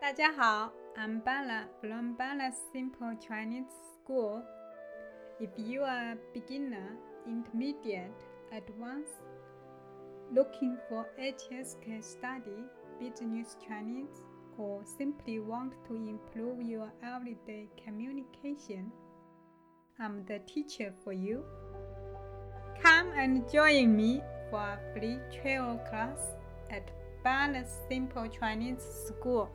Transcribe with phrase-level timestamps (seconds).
[0.00, 4.42] 大家好，I'm Bala from Bala Simple Chinese School.
[5.40, 8.12] If you are a beginner, intermediate,
[8.52, 9.22] advanced,
[10.32, 12.64] looking for HSK study,
[13.00, 14.24] business Chinese,
[14.58, 18.92] or simply want to improve your everyday communication,
[19.98, 21.42] I'm the teacher for you.
[22.82, 26.20] Come and join me for a free travel class
[26.70, 26.90] at
[27.24, 29.48] Balance Simple Chinese School.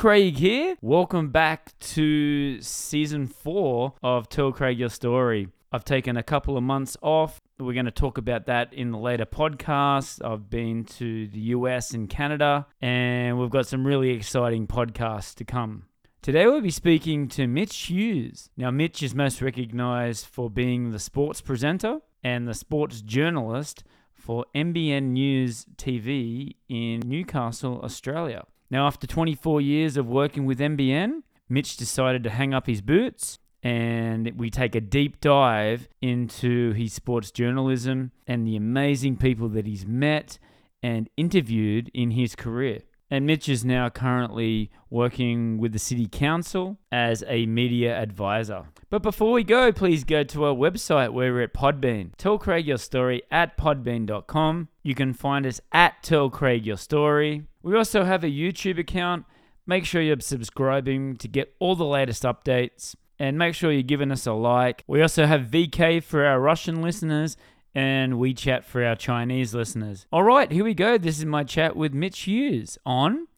[0.00, 0.76] Craig here.
[0.80, 5.48] Welcome back to season four of Tell Craig Your Story.
[5.72, 7.38] I've taken a couple of months off.
[7.58, 10.24] We're going to talk about that in the later podcast.
[10.24, 15.44] I've been to the US and Canada, and we've got some really exciting podcasts to
[15.44, 15.84] come.
[16.22, 18.48] Today, we'll be speaking to Mitch Hughes.
[18.56, 24.46] Now, Mitch is most recognized for being the sports presenter and the sports journalist for
[24.54, 28.46] NBN News TV in Newcastle, Australia.
[28.70, 33.38] Now, after 24 years of working with NBN, Mitch decided to hang up his boots
[33.62, 39.66] and we take a deep dive into his sports journalism and the amazing people that
[39.66, 40.38] he's met
[40.82, 42.80] and interviewed in his career.
[43.10, 48.66] And Mitch is now currently working with the City Council as a media advisor.
[48.88, 52.12] But before we go, please go to our website where we're at Podbean.
[52.16, 54.68] Tell Craig your story at podbean.com.
[54.84, 57.49] You can find us at Tell Craig Your Story.
[57.62, 59.26] We also have a YouTube account.
[59.66, 62.94] Make sure you're subscribing to get all the latest updates.
[63.18, 64.82] And make sure you're giving us a like.
[64.86, 67.36] We also have VK for our Russian listeners
[67.74, 70.06] and WeChat for our Chinese listeners.
[70.10, 70.96] All right, here we go.
[70.96, 73.28] This is my chat with Mitch Hughes on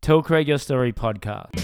[0.00, 1.54] Tell Craig Your Story podcast.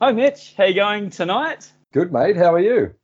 [0.00, 0.54] Hi, Mitch.
[0.56, 1.72] How you going tonight?
[1.92, 2.36] Good, mate.
[2.36, 2.94] How are you?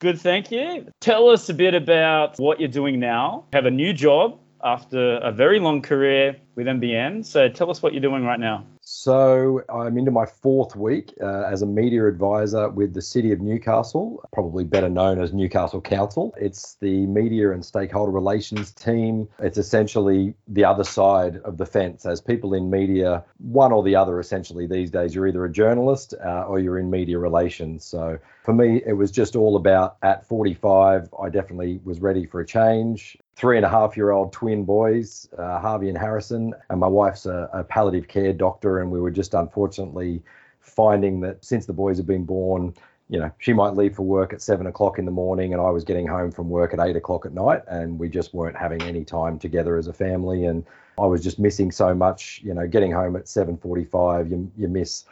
[0.00, 0.86] Good, thank you.
[1.00, 3.46] Tell us a bit about what you're doing now.
[3.52, 7.24] You have a new job after a very long career with NBN.
[7.24, 8.66] So tell us what you're doing right now.
[9.04, 13.40] So, I'm into my fourth week uh, as a media advisor with the City of
[13.42, 16.34] Newcastle, probably better known as Newcastle Council.
[16.40, 19.28] It's the media and stakeholder relations team.
[19.40, 23.94] It's essentially the other side of the fence, as people in media, one or the
[23.94, 27.84] other, essentially, these days, you're either a journalist uh, or you're in media relations.
[27.84, 32.40] So, for me, it was just all about at 45, I definitely was ready for
[32.40, 33.18] a change.
[33.36, 37.26] Three and a half year old twin boys, uh, Harvey and Harrison, and my wife's
[37.26, 38.80] a, a palliative care doctor.
[38.80, 40.22] And we were just unfortunately
[40.60, 42.74] finding that since the boys had been born,
[43.08, 45.70] you know, she might leave for work at seven o'clock in the morning, and I
[45.70, 48.82] was getting home from work at eight o'clock at night, and we just weren't having
[48.82, 50.46] any time together as a family.
[50.46, 50.64] And
[50.98, 55.04] I was just missing so much, you know, getting home at 7:45, you you miss,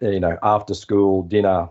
[0.00, 1.68] you know, after school dinner,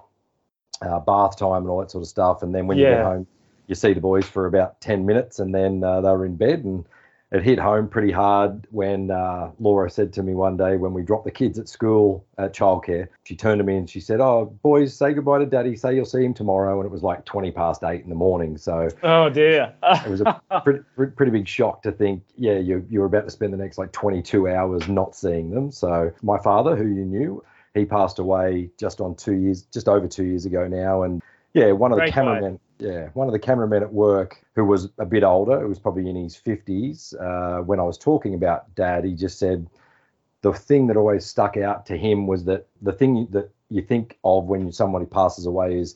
[0.81, 2.43] uh, bath time, and all that sort of stuff.
[2.43, 3.27] And then when you get home,
[3.71, 6.65] you see the boys for about 10 minutes, and then uh, they were in bed.
[6.65, 6.85] And
[7.31, 11.03] it hit home pretty hard when uh, Laura said to me one day when we
[11.03, 14.53] dropped the kids at school at childcare, she turned to me and she said, "Oh,
[14.61, 15.77] boys, say goodbye to Daddy.
[15.77, 18.57] Say you'll see him tomorrow." And it was like 20 past eight in the morning,
[18.57, 19.73] so Oh, dear.
[19.81, 20.81] it was a pretty,
[21.15, 24.49] pretty, big shock to think, yeah, you you're about to spend the next like 22
[24.49, 25.71] hours not seeing them.
[25.71, 27.41] So my father, who you knew,
[27.73, 31.23] he passed away just on two years, just over two years ago now, and
[31.53, 32.15] yeah, one of the Great guy.
[32.15, 35.79] cameramen, yeah, one of the cameramen at work who was a bit older, who was
[35.79, 39.67] probably in his 50s, uh, when I was talking about dad, he just said
[40.41, 44.17] the thing that always stuck out to him was that the thing that you think
[44.23, 45.95] of when somebody passes away is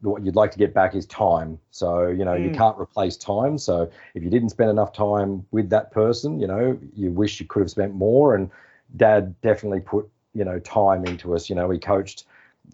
[0.00, 1.58] what you'd like to get back is time.
[1.70, 2.54] So, you know, you Mm.
[2.54, 3.58] can't replace time.
[3.58, 7.46] So if you didn't spend enough time with that person, you know, you wish you
[7.46, 8.34] could have spent more.
[8.34, 8.50] And
[8.96, 11.48] dad definitely put, you know, time into us.
[11.48, 12.24] You know, he coached,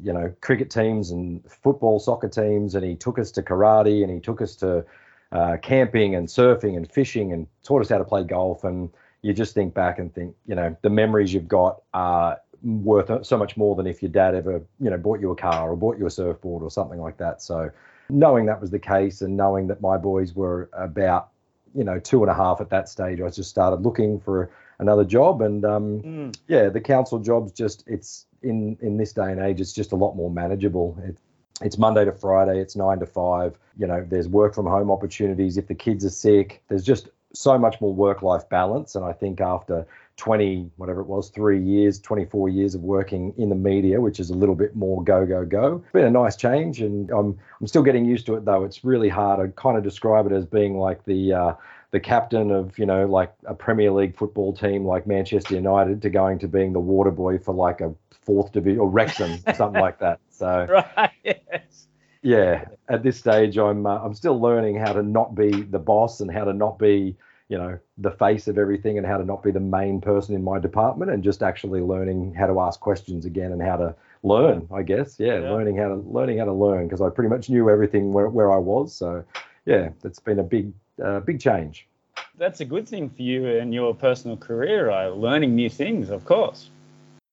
[0.00, 4.12] you know, cricket teams and football, soccer teams, and he took us to karate and
[4.12, 4.84] he took us to
[5.32, 8.64] uh, camping and surfing and fishing and taught us how to play golf.
[8.64, 8.90] And
[9.22, 13.36] you just think back and think, you know, the memories you've got are worth so
[13.36, 15.98] much more than if your dad ever, you know, bought you a car or bought
[15.98, 17.42] you a surfboard or something like that.
[17.42, 17.70] So
[18.08, 21.30] knowing that was the case and knowing that my boys were about,
[21.74, 25.04] you know, two and a half at that stage, I just started looking for another
[25.04, 25.42] job.
[25.42, 26.36] And um, Mm.
[26.48, 29.96] yeah, the council jobs just it's in in this day and age, it's just a
[29.96, 30.96] lot more manageable.
[31.04, 31.18] It,
[31.60, 33.58] it's Monday to Friday, it's nine to five.
[33.76, 36.62] You know, there's work from home opportunities if the kids are sick.
[36.68, 38.94] There's just so much more work life balance.
[38.94, 39.86] And I think after
[40.16, 44.30] 20, whatever it was, three years, 24 years of working in the media, which is
[44.30, 45.82] a little bit more go, go, go.
[45.92, 46.80] Been a nice change.
[46.80, 48.64] And I'm, I'm still getting used to it, though.
[48.64, 49.40] It's really hard.
[49.40, 51.54] I kind of describe it as being like the, uh,
[51.90, 56.10] the captain of, you know, like a Premier League football team like Manchester United to
[56.10, 59.98] going to being the water boy for like a fourth division or Wrexham, something like
[60.00, 60.20] that.
[60.30, 60.66] So,
[60.96, 61.10] Right.
[61.24, 61.86] Yes.
[62.22, 66.20] yeah at this stage i'm uh, i'm still learning how to not be the boss
[66.20, 67.16] and how to not be
[67.48, 70.42] you know the face of everything and how to not be the main person in
[70.42, 74.66] my department and just actually learning how to ask questions again and how to learn
[74.72, 75.50] i guess yeah, Yeah.
[75.50, 78.52] learning how to learning how to learn because i pretty much knew everything where, where
[78.52, 79.24] i was so
[79.66, 80.72] yeah it's been a big
[81.02, 81.88] uh, big change
[82.38, 85.08] That's a good thing for you and your personal career, right?
[85.08, 86.70] Learning new things, of course.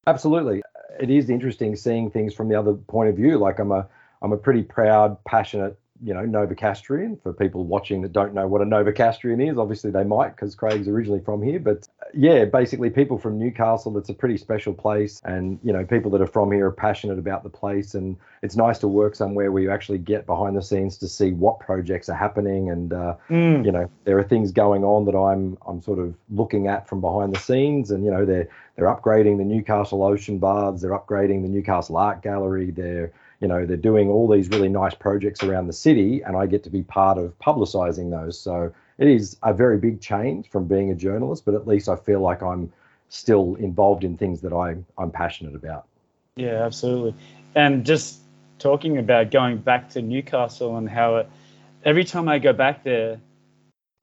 [0.07, 0.61] Absolutely.
[0.99, 3.37] It is interesting seeing things from the other point of view.
[3.37, 3.87] Like I'm a
[4.21, 7.21] I'm a pretty proud, passionate, you know, Novocastrian.
[7.21, 10.87] For people watching that don't know what a Novocastrian is, obviously they might because Craig's
[10.87, 11.59] originally from here.
[11.59, 15.21] But uh, yeah, basically people from Newcastle, it's a pretty special place.
[15.25, 17.95] And, you know, people that are from here are passionate about the place.
[17.95, 21.31] And it's nice to work somewhere where you actually get behind the scenes to see
[21.31, 23.65] what projects are happening and uh, Mm.
[23.65, 27.01] you know there are things going on that I'm I'm sort of looking at from
[27.01, 31.41] behind the scenes and you know they're they're upgrading the Newcastle Ocean Baths they're upgrading
[31.43, 35.67] the Newcastle Art Gallery they're you know they're doing all these really nice projects around
[35.67, 39.53] the city and I get to be part of publicizing those so it is a
[39.53, 42.71] very big change from being a journalist but at least I feel like I'm
[43.09, 45.87] still involved in things that I I'm passionate about
[46.35, 47.15] Yeah, absolutely.
[47.55, 48.21] And just
[48.59, 51.29] talking about going back to Newcastle and how it,
[51.83, 53.19] every time I go back there,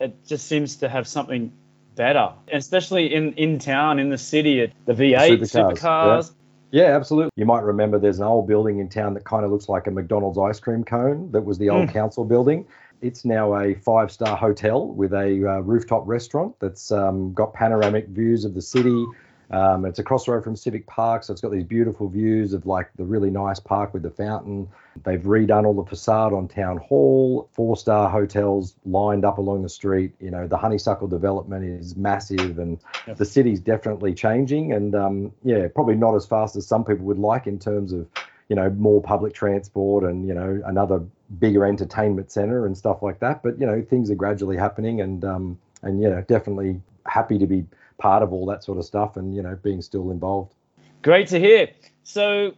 [0.00, 1.52] it just seems to have something
[1.94, 6.32] better, especially in, in town, in the city, it- the V8 supercars, supercars.
[6.70, 7.30] Yeah, absolutely.
[7.36, 9.90] You might remember there's an old building in town that kind of looks like a
[9.90, 12.66] McDonald's ice cream cone that was the old council building.
[13.02, 18.08] It's now a five star hotel with a uh, rooftop restaurant that's um, got panoramic
[18.08, 19.06] views of the city.
[19.50, 22.66] Um, it's across the road from Civic Park, so it's got these beautiful views of
[22.66, 24.68] like the really nice park with the fountain.
[25.04, 29.68] They've redone all the facade on Town Hall, four star hotels lined up along the
[29.68, 30.12] street.
[30.20, 33.18] You know, the honeysuckle development is massive and Yep.
[33.18, 34.72] the city's definitely changing.
[34.72, 38.06] And um, yeah, probably not as fast as some people would like in terms of,
[38.48, 41.02] you know, more public transport and, you know, another
[41.38, 43.42] bigger entertainment center and stuff like that.
[43.42, 47.46] But, you know, things are gradually happening and, um, and, you know, definitely happy to
[47.46, 47.64] be
[47.98, 50.54] part of all that sort of stuff and, you know, being still involved.
[51.02, 51.68] Great to hear.
[52.02, 52.52] So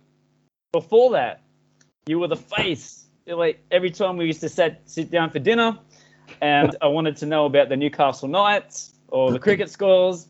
[0.73, 1.43] before that,
[2.06, 3.06] you were the face.
[3.26, 5.79] Like every time we used to sit sit down for dinner,
[6.40, 10.29] and I wanted to know about the Newcastle Knights or the cricket scores.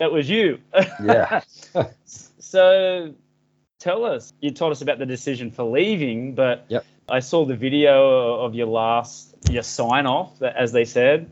[0.00, 0.58] That was you.
[1.02, 1.40] Yeah.
[2.04, 3.14] so
[3.78, 4.32] tell us.
[4.40, 6.84] You told us about the decision for leaving, but Yep.
[7.08, 11.30] I saw the video of your last your sign off, that as they said.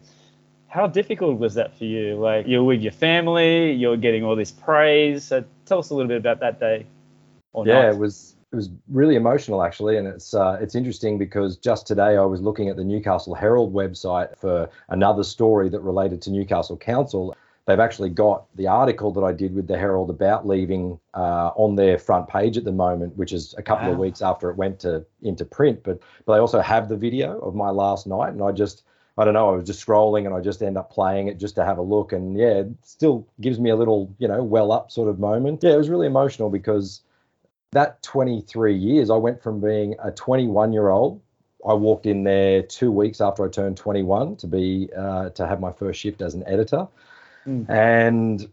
[0.72, 2.16] How difficult was that for you?
[2.16, 5.22] Like you're with your family, you're getting all this praise.
[5.24, 6.86] So tell us a little bit about that day.
[7.52, 7.94] Or yeah, night.
[7.94, 12.16] it was it was really emotional actually, and it's uh, it's interesting because just today
[12.16, 16.78] I was looking at the Newcastle Herald website for another story that related to Newcastle
[16.78, 17.36] Council.
[17.66, 21.76] They've actually got the article that I did with the Herald about leaving uh, on
[21.76, 24.80] their front page at the moment, which is a couple of weeks after it went
[24.80, 25.82] to into print.
[25.82, 28.84] But but they also have the video of my last night, and I just
[29.18, 29.50] I don't know.
[29.50, 31.82] I was just scrolling and I just end up playing it just to have a
[31.82, 32.12] look.
[32.12, 35.62] And yeah, it still gives me a little, you know, well up sort of moment.
[35.62, 37.02] Yeah, it was really emotional because
[37.72, 41.20] that 23 years, I went from being a 21 year old.
[41.66, 45.60] I walked in there two weeks after I turned 21 to be uh, to have
[45.60, 46.88] my first shift as an editor,
[47.46, 47.68] Mm.
[47.68, 48.48] and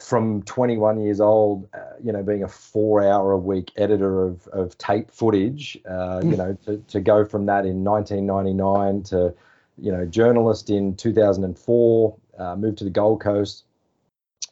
[0.00, 4.76] from 21 years old, uh, you know, being a four-hour a week editor of of
[4.78, 9.34] tape footage, uh, you know, to, to go from that in 1999 to,
[9.80, 13.64] you know, journalist in 2004, uh, moved to the Gold Coast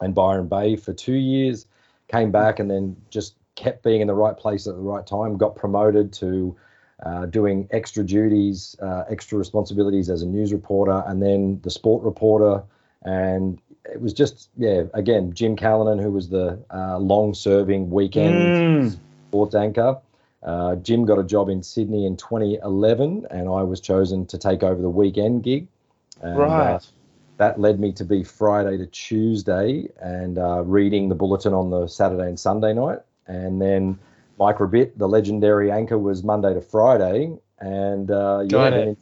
[0.00, 1.66] and Byron Bay for two years,
[2.08, 5.36] came back and then just kept being in the right place at the right time,
[5.36, 6.56] got promoted to
[7.04, 12.02] uh, doing extra duties, uh, extra responsibilities as a news reporter, and then the sport
[12.02, 12.62] reporter.
[13.02, 18.56] And it was just, yeah, again, Jim Callanan, who was the uh, long serving weekend
[18.56, 18.98] Mm.
[19.28, 19.98] sports anchor.
[20.42, 24.62] Uh, Jim got a job in Sydney in 2011, and I was chosen to take
[24.62, 25.66] over the weekend gig.
[26.22, 26.78] And, uh,
[27.38, 31.86] that led me to be Friday to Tuesday and uh, reading the bulletin on the
[31.86, 33.00] Saturday and Sunday night.
[33.26, 33.98] And then
[34.38, 37.36] Mike Rabbit, the legendary anchor, was Monday to Friday.
[37.58, 38.98] And uh, yeah, Got then it.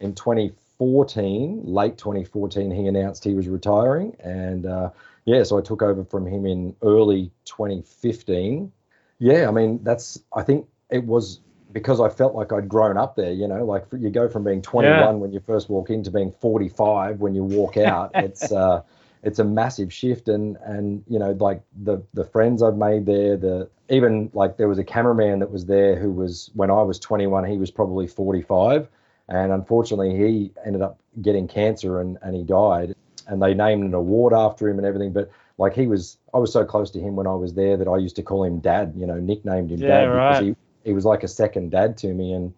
[0.00, 4.16] in, in 2014, late 2014, he announced he was retiring.
[4.20, 4.90] And uh,
[5.24, 8.70] yeah, so I took over from him in early 2015.
[9.18, 11.40] Yeah, I mean, that's, I think it was
[11.72, 14.62] because I felt like I'd grown up there, you know, like you go from being
[14.62, 15.12] 21 Yeah.
[15.20, 18.12] when you first walk in to being 45 when you walk out.
[18.14, 18.82] it's, uh,
[19.22, 23.36] it's a massive shift and and you know like the the friends I've made there
[23.36, 26.98] the even like there was a cameraman that was there who was when I was
[27.00, 28.88] 21 he was probably 45
[29.28, 32.94] and unfortunately he ended up getting cancer and and he died
[33.26, 36.52] and they named an award after him and everything but like he was I was
[36.52, 38.94] so close to him when I was there that I used to call him dad
[38.96, 40.54] you know nicknamed him Yeah, dad because he
[40.84, 42.32] he was like a second dad to me.
[42.32, 42.54] And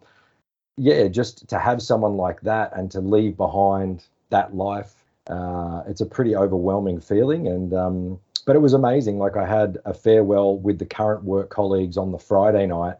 [0.77, 6.01] yeah just to have someone like that and to leave behind that life uh, it's
[6.01, 7.47] a pretty overwhelming feeling.
[7.47, 9.19] And um, but it was amazing.
[9.19, 12.97] Like i had a farewell with the current work colleagues on the friday night.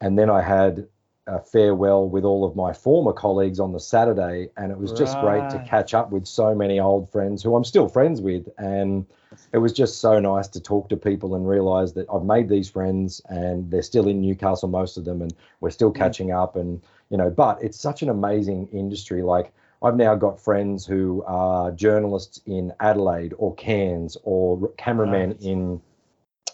[0.00, 0.88] And then i had
[1.26, 5.18] a farewell with all of my former colleagues on the saturday and it was just
[5.20, 9.06] great to catch up with so many old friends who i'm still friends with and
[9.52, 12.68] it was just so nice to talk to people and realize that i've made these
[12.68, 15.96] friends and they're still in newcastle most of them and we're still mm.
[15.96, 19.22] catching up and you know but it's such an amazing industry.
[19.22, 19.52] Like
[19.82, 25.42] I've now got friends who are journalists in Adelaide or Cairns or cameramen Right.
[25.42, 25.80] in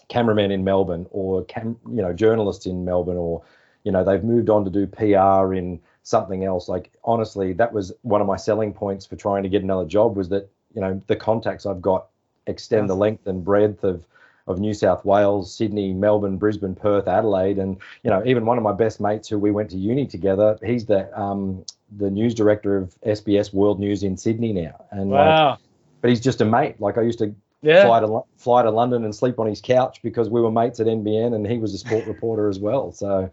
[0.09, 3.41] cameramen in Melbourne or cam, you know journalists in Melbourne or
[3.83, 7.93] you know they've moved on to do PR in something else like honestly that was
[8.01, 10.99] one of my selling points for trying to get another job was that you know
[11.07, 12.07] the contacts I've got
[12.47, 14.03] extend the length and breadth of
[14.47, 18.63] of New South Wales, Sydney, Melbourne, Brisbane, Perth, Adelaide, and you know even one of
[18.63, 20.57] my best mates who we went to uni together.
[20.65, 21.63] He's the um,
[21.97, 25.59] the news director of SBS World News in Sydney now, and like, Wow.
[26.01, 26.81] but he's just a mate.
[26.81, 27.83] Like I used to Yeah.
[27.83, 30.87] fly to fly to London and sleep on his couch because we were mates at
[30.87, 32.91] NBN, and he was a sport reporter as well.
[32.91, 33.29] So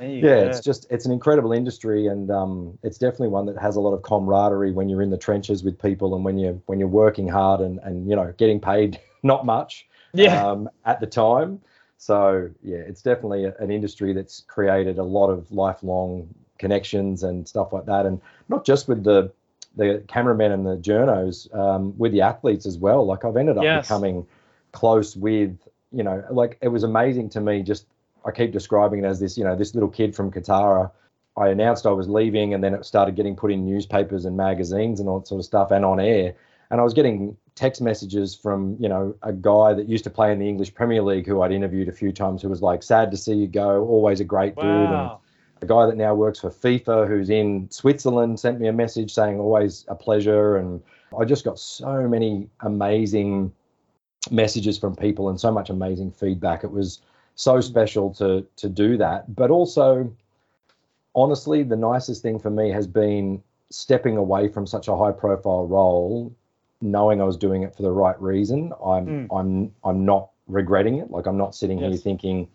[0.00, 0.46] yeah, go.
[0.46, 3.92] it's just it's an incredible industry, and um, it's definitely one that has a lot
[3.94, 7.28] of camaraderie when you're in the trenches with people, and when you're when you're working
[7.28, 10.46] hard and and you know getting paid not much yeah.
[10.50, 11.60] um, at the time.
[11.98, 16.28] So yeah, it's definitely a- an industry that's created a lot of lifelong
[16.58, 19.30] connections and stuff like that, and not just with the
[19.76, 23.06] the cameramen and the journos, um, with the athletes as well.
[23.06, 23.86] Like I've ended up Yes.
[23.86, 24.26] becoming
[24.72, 25.56] close with,
[25.92, 27.62] you know, like it was amazing to me.
[27.62, 27.86] Just
[28.24, 30.90] I keep describing it as this, you know, this little kid from Kotara.
[31.36, 35.00] I announced I was leaving, and then it started getting put in newspapers and magazines
[35.00, 36.34] and all that sort of stuff, and on air.
[36.70, 40.32] And I was getting text messages from, you know, a guy that used to play
[40.32, 43.10] in the English Premier League who I'd interviewed a few times, who was like, "Sad
[43.10, 43.86] to see you go.
[43.86, 45.20] Always a great dude." And Wow.
[45.62, 49.38] a guy that now works for FIFA who's in Switzerland sent me a message saying
[49.38, 50.82] always a pleasure and
[51.18, 53.52] I just got so many amazing
[54.30, 57.00] messages from people and so much amazing feedback it was
[57.40, 60.10] so special to to do that but also
[61.14, 65.66] honestly the nicest thing for me has been stepping away from such a high profile
[65.66, 66.32] role
[66.82, 69.26] knowing I was doing it for the right reason I'm Mm.
[69.38, 69.50] I'm
[69.84, 72.48] I'm not regretting it like I'm not sitting here thinking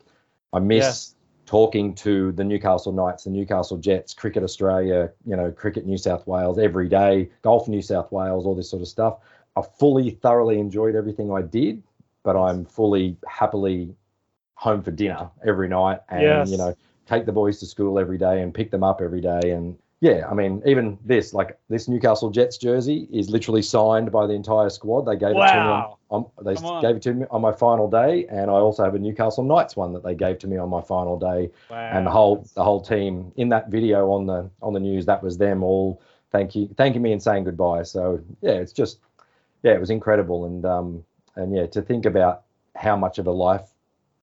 [0.54, 1.16] I miss Yes.
[1.46, 6.26] talking to the Newcastle Knights, the Newcastle Jets, Cricket Australia, you know, Cricket New South
[6.26, 9.20] Wales every day, Golf New South Wales, all this sort of stuff.
[9.56, 11.84] I fully, thoroughly enjoyed everything I did,
[12.24, 13.94] but I'm fully, happily
[14.56, 16.50] home for dinner every night and, Yes.
[16.52, 19.52] you know, take the boys to school every day and pick them up every day.
[19.52, 24.26] And yeah, I mean, even this, like this Newcastle Jets jersey is literally signed by
[24.28, 25.02] the entire squad.
[25.06, 25.98] They gave it to me on, Wow.
[26.10, 26.82] on they on.
[26.82, 29.76] gave it to me on my final day, and I also have a Newcastle Knights
[29.76, 31.90] one that they gave to me on my final day Wow.
[31.92, 35.22] and the whole the whole team in that video on the on the news that
[35.24, 39.00] was them all thank you thanking me and saying goodbye so yeah it's just
[39.64, 41.04] yeah it was incredible and um
[41.36, 42.44] and yeah to think about
[42.76, 43.70] how much of a life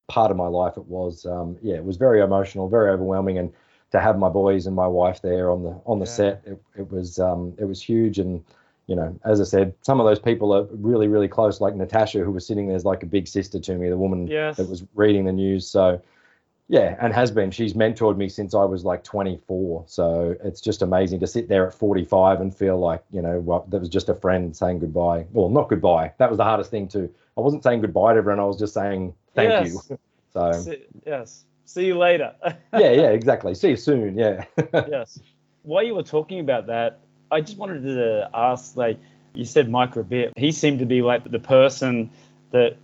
[0.09, 3.52] part of my life it was um yeah it was very emotional very overwhelming and
[3.90, 6.11] to have my boys and my wife there on the on the Yeah.
[6.11, 8.44] set it, it was um it was huge and
[8.87, 12.18] you know as i said some of those people are really really close like natasha
[12.21, 14.56] who was sitting there as like a big sister to me the woman Yes.
[14.56, 16.00] that was reading the news so
[16.68, 17.50] yeah, and has been.
[17.50, 19.85] She's mentored me since I was like 24.
[19.88, 23.68] So it's just amazing to sit there at 45 and feel like, you know, what
[23.71, 25.26] that was just a friend saying goodbye.
[25.32, 26.12] Well, not goodbye.
[26.16, 27.12] That was the hardest thing too.
[27.37, 28.40] I wasn't saying goodbye to everyone.
[28.40, 29.88] I was just saying thank Yes.
[29.90, 29.98] you.
[30.32, 31.44] So See- yes.
[31.66, 32.34] See you later.
[32.44, 33.54] yeah, yeah, exactly.
[33.54, 34.16] See you soon.
[34.16, 34.44] Yeah.
[34.72, 35.18] yes.
[35.62, 38.98] While you were talking about that, I just wanted to ask, like
[39.34, 40.32] you said, Mike Rabbit.
[40.36, 42.10] He seemed to be like the person
[42.50, 42.76] that,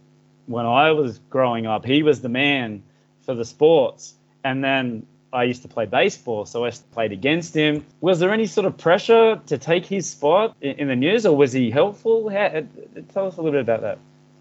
[0.44, 2.82] when I was growing up, he was the man
[3.22, 4.14] for the sports,
[4.44, 7.84] and then I used to play baseball, so I played against him.
[8.00, 11.36] Was there any sort of pressure to take his spot in, in the news, or
[11.36, 12.28] was he helpful?
[12.30, 12.62] How,
[13.12, 13.98] tell us a little bit about that.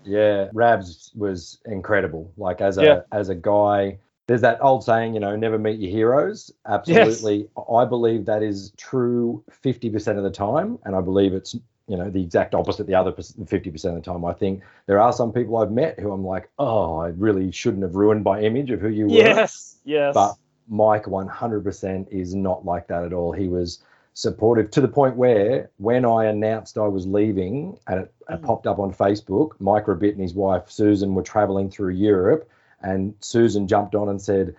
[0.07, 2.31] Yeah, Rabs was incredible.
[2.37, 3.01] Like as a Yeah.
[3.11, 6.51] as a guy, there's that old saying, you know, never meet your heroes.
[6.67, 11.55] Absolutely, I believe that is true 50% of the time, and I believe it's
[11.87, 14.25] you know the exact opposite the other 50% of the time.
[14.25, 17.83] I think there are some people I've met who I'm like, oh, I really shouldn't
[17.83, 19.13] have ruined my image of who you were.
[19.13, 20.13] Yes, yes.
[20.13, 20.35] But
[20.67, 23.31] Mike 100% is not like that at all.
[23.31, 23.79] He was
[24.21, 28.43] supportive to the point where when I announced I was leaving and it, it Mm.
[28.43, 32.49] popped up on Facebook, Mike Rabbit and his wife Susan were traveling through Europe
[32.81, 34.55] and Susan jumped on and said,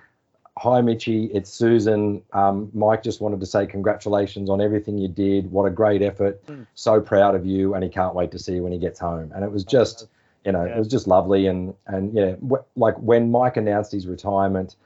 [0.58, 2.22] Hi, Mitchy, it's Susan.
[2.32, 5.50] Um, Mike just wanted to say congratulations on everything you did.
[5.50, 6.44] What a great effort.
[6.46, 6.64] Mm.
[6.76, 7.74] So proud of you.
[7.74, 9.32] And he can't wait to see you when he gets home.
[9.34, 10.06] And it was just,
[10.44, 10.76] you know, Yeah.
[10.76, 11.48] it was just lovely.
[11.48, 14.76] And, and yeah, w- like when Mike announced his retirement,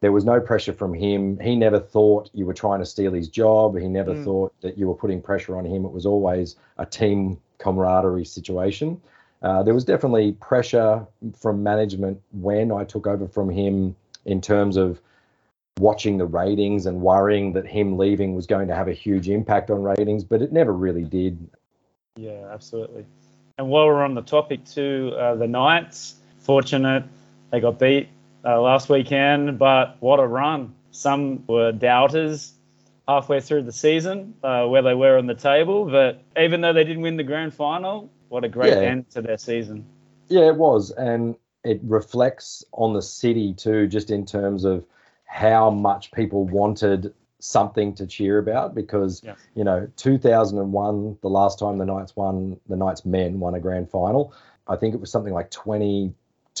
[0.00, 1.38] there was no pressure from him.
[1.38, 3.76] He never thought you were trying to steal his job.
[3.78, 4.24] He never Mm.
[4.24, 5.84] thought that you were putting pressure on him.
[5.84, 9.00] It was always a team camaraderie situation.
[9.42, 14.76] Uh, there was definitely pressure from management when I took over from him in terms
[14.76, 15.00] of
[15.78, 19.70] watching the ratings and worrying that him leaving was going to have a huge impact
[19.70, 21.38] on ratings, but it never really did.
[22.16, 23.06] Yeah, absolutely.
[23.56, 27.04] And while we're on the topic too, uh, the Knights, fortunate
[27.50, 28.08] they got beat
[28.44, 30.74] uh, last weekend, but what a run.
[30.90, 32.54] Some were doubters
[33.06, 36.84] halfway through the season uh, where they were on the table, but even though they
[36.84, 38.88] didn't win the grand final, what a great Yeah.
[38.90, 39.84] end to their season.
[40.28, 40.90] Yeah, it was.
[40.92, 44.84] And it reflects on the city too, just in terms of
[45.24, 49.34] how much people wanted something to cheer about because, Yeah.
[49.54, 53.90] you know, 2001, the last time the Knights won, the Knights men won a grand
[53.90, 54.32] final.
[54.68, 55.50] I think it was something like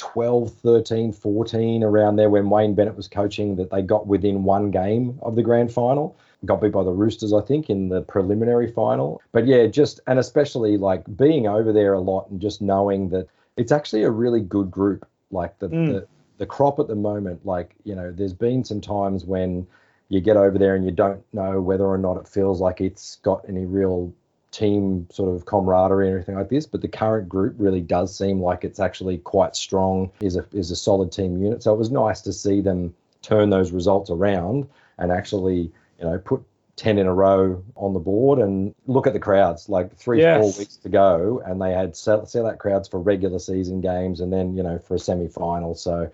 [0.00, 4.70] 2012, 13, 14, around there when Wayne Bennett was coaching that they got within one
[4.70, 6.16] game of the grand final.
[6.46, 9.20] Got beat by the Roosters, I think, in the preliminary final.
[9.32, 13.28] But yeah, just, and especially like being over there a lot and just knowing that
[13.56, 15.06] it's actually a really good group.
[15.30, 15.86] Like the, Mm.
[15.92, 16.06] the
[16.38, 19.66] the crop at the moment, like you know, there's been some times when
[20.08, 23.16] you get over there and you don't know whether or not it feels like it's
[23.16, 24.10] got any real
[24.50, 26.66] team sort of camaraderie or anything like this.
[26.66, 30.10] But the current group really does seem like it's actually quite strong.
[30.20, 31.62] is a is a solid team unit.
[31.62, 34.66] So it was nice to see them turn those results around
[34.98, 36.42] and actually you know put
[36.76, 40.40] 10 in a row on the board and look at the crowds like three Yes.
[40.40, 44.32] four weeks to go and they had sell, sellout crowds for regular season games and
[44.32, 46.10] then you know for a semi-final so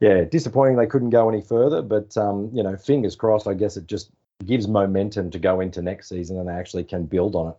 [0.00, 3.78] yeah disappointing they couldn't go any further but um you know fingers crossed i guess
[3.78, 4.10] it just
[4.44, 7.56] gives momentum to go into next season and they actually can build on it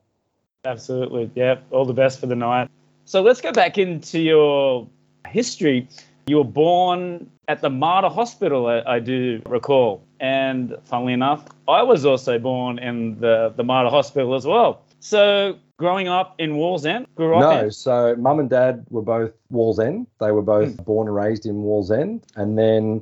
[0.65, 1.31] Absolutely.
[1.35, 1.55] Yeah.
[1.71, 2.69] All the best for the night.
[3.05, 4.87] So let's go back into your
[5.27, 5.87] history.
[6.27, 10.03] You were born at the Mater Hospital, I, I do recall.
[10.19, 14.83] And funnily enough, I was also born in the, the Mater Hospital as well.
[14.99, 17.71] So growing up in Wallsend, grew up No, in.
[17.71, 20.05] so mum and dad were both Wallsend.
[20.19, 20.83] They were both Hmm.
[20.83, 22.21] born and raised in Wallsend.
[22.35, 23.01] And then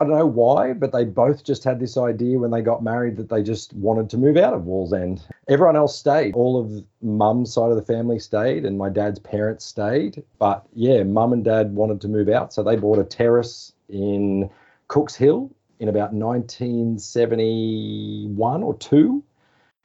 [0.00, 3.16] I don't know why, but they both just had this idea when they got married
[3.18, 5.22] that they just wanted to move out of Wallsend.
[5.48, 6.34] Everyone else stayed.
[6.34, 10.24] All of mum's side of the family stayed, and my dad's parents stayed.
[10.38, 12.52] But yeah, mum and dad wanted to move out.
[12.52, 14.50] So they bought a terrace in
[14.88, 19.22] Cooks Hill in about 1971 or two.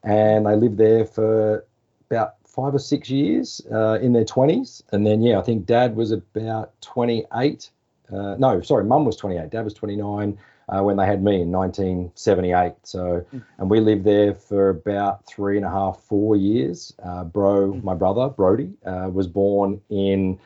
[0.04, 1.64] And they lived there for
[2.10, 4.82] about five or six years uh, in their 20s.
[4.92, 7.70] And then, yeah, I think dad was about 28.
[8.12, 9.52] Uh, no, sorry, mum was 28.
[9.52, 10.40] Dad was 29
[10.72, 12.74] uh, when they had me in 1978.
[12.84, 13.26] So,
[13.58, 16.94] and we lived there for about three and a half, four years.
[17.04, 20.40] Uh, bro, my brother, Brody, uh, was born in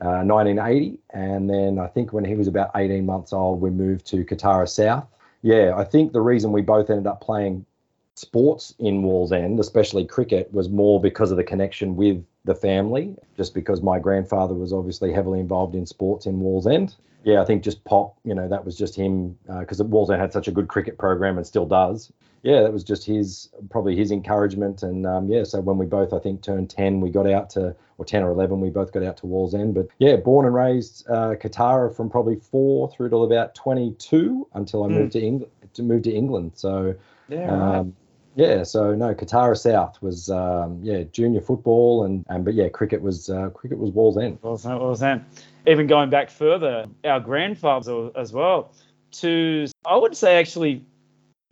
[0.00, 0.98] uh, 1980.
[1.10, 4.68] And then I think when he was about 18 months old, we moved to Kotara
[4.68, 5.06] South.
[5.42, 7.66] Yeah, I think the reason we both ended up playing
[8.14, 13.54] sports in Wallsend, especially cricket, was more because of the connection with the family, just
[13.54, 16.96] because my grandfather was obviously heavily involved in sports in Wallsend.
[17.24, 20.48] Yeah, I think just Pop, you know, that was just him because Wallsend had such
[20.48, 22.12] a good cricket program and still does.
[22.42, 24.82] Yeah, that was just his, probably his encouragement.
[24.82, 27.76] And um, yeah, so when we both, I think, turned 10, we got out to,
[27.98, 29.74] or 10 or 11, we both got out to Wallsend.
[29.74, 34.82] But yeah, born and raised uh, Kotara from probably four through till about 22 until
[34.82, 34.90] I Mm.
[34.90, 35.52] moved to England.
[35.74, 36.94] To move to England, so
[37.28, 37.94] Yeah, um,
[38.34, 43.02] yeah, so no, Kotara South was um, yeah junior football and, and but yeah cricket
[43.02, 44.40] was uh, cricket was Wallsend.
[44.40, 44.78] That?
[44.78, 45.22] What was that?
[45.66, 48.72] Even going back further, our grandfathers as well,
[49.12, 50.84] to I would say actually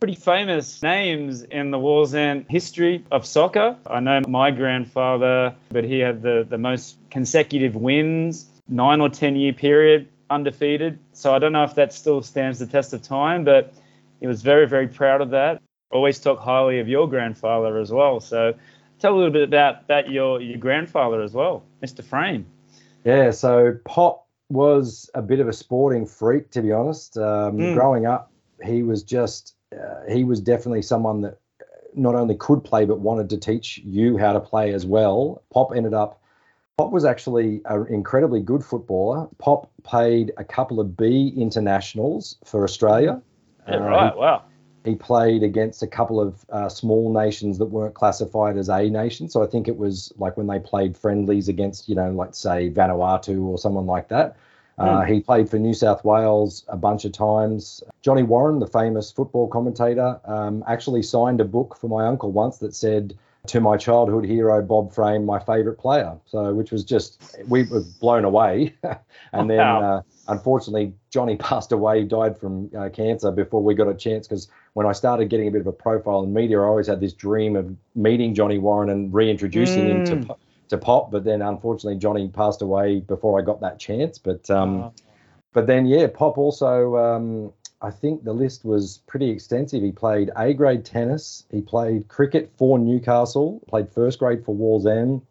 [0.01, 3.77] pretty famous names in the Wallsend history of soccer.
[3.85, 9.35] I know my grandfather, but he had the, the most consecutive wins, nine or ten
[9.35, 10.97] year period undefeated.
[11.13, 13.75] So I don't know if that still stands the test of time, but
[14.19, 15.61] he was very, very proud of that.
[15.91, 18.19] Always talk highly of your grandfather as well.
[18.19, 18.53] So
[18.99, 22.03] tell a little bit about that your your grandfather as well, Mr.
[22.03, 22.45] Frame.
[23.03, 27.17] Yeah, so Pop was a bit of a sporting freak, to be honest.
[27.17, 27.73] Um, Mm.
[27.73, 28.31] Growing up,
[28.63, 31.37] he was just, uh, he was definitely someone that
[31.95, 35.41] not only could play, but wanted to teach you how to play as well.
[35.51, 36.21] Pop ended up,
[36.77, 39.27] Pop was actually an incredibly good footballer.
[39.39, 43.21] Pop played a couple of B internationals for Australia.
[43.67, 44.15] Yeah, Uh, right.
[44.15, 44.43] Wow.
[44.83, 49.33] He played against a couple of uh, small nations that weren't classified as A nations.
[49.33, 52.69] So I think it was like when they played friendlies against, you know, like say
[52.69, 54.35] Vanuatu or someone like that.
[54.77, 57.83] Uh, he played for New South Wales a bunch of times.
[58.01, 62.57] Johnny Warren, the famous football commentator, um, actually signed a book for my uncle once
[62.59, 63.13] that said,
[63.47, 66.15] to my childhood hero Bob Frame, my favourite player.
[66.25, 68.75] So, which was just we were blown away.
[69.33, 69.81] and then, Wow.
[69.81, 74.27] uh, unfortunately, Johnny passed away, died from uh, cancer before we got a chance.
[74.27, 76.99] Because when I started getting a bit of a profile in media, I always had
[76.99, 80.35] this dream of meeting Johnny Warren and reintroducing him to Mm.
[80.69, 81.11] to pop.
[81.11, 84.17] But then, unfortunately, Johnny passed away before I got that chance.
[84.17, 84.89] But um, Uh,
[85.53, 89.81] but then, yeah, Pop also, um, I think the list was pretty extensive.
[89.81, 95.21] He played A grade tennis, he played cricket for Newcastle, played first grade for Wallsend,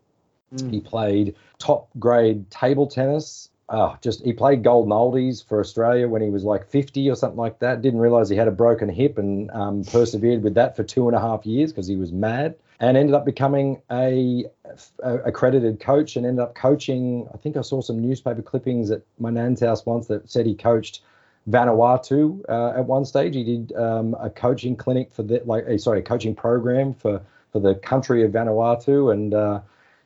[0.55, 0.71] mm.
[0.71, 3.49] he played top grade table tennis.
[3.73, 7.39] Oh, just he played golden oldies for Australia when he was like 50 or something
[7.39, 7.83] like that.
[7.83, 11.17] Didn't realize he had a broken hip and um, persevered with that for two and
[11.17, 14.47] a half years because he was mad and ended up becoming a,
[15.05, 17.29] a accredited coach and ended up coaching.
[17.33, 20.55] I think I saw some newspaper clippings at my nan's house once that said he
[20.55, 21.03] coached
[21.49, 23.35] Vanuatu uh, at one stage.
[23.35, 27.21] He did um, a coaching clinic for the like, eh, sorry, a coaching program for
[27.53, 29.61] for the country of Vanuatu, and uh,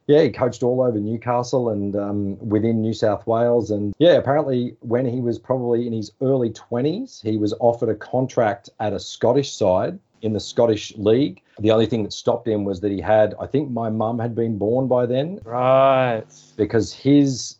[0.06, 3.70] yeah, he coached all over Newcastle and um, within New South Wales.
[3.70, 7.94] And yeah, apparently when he was probably in his early 20s, he was offered a
[7.94, 11.42] contract at a Scottish side in the Scottish League.
[11.58, 14.34] The only thing that stopped him was that he had, I think my mum had
[14.34, 16.24] been born by then Right.
[16.56, 17.56] because his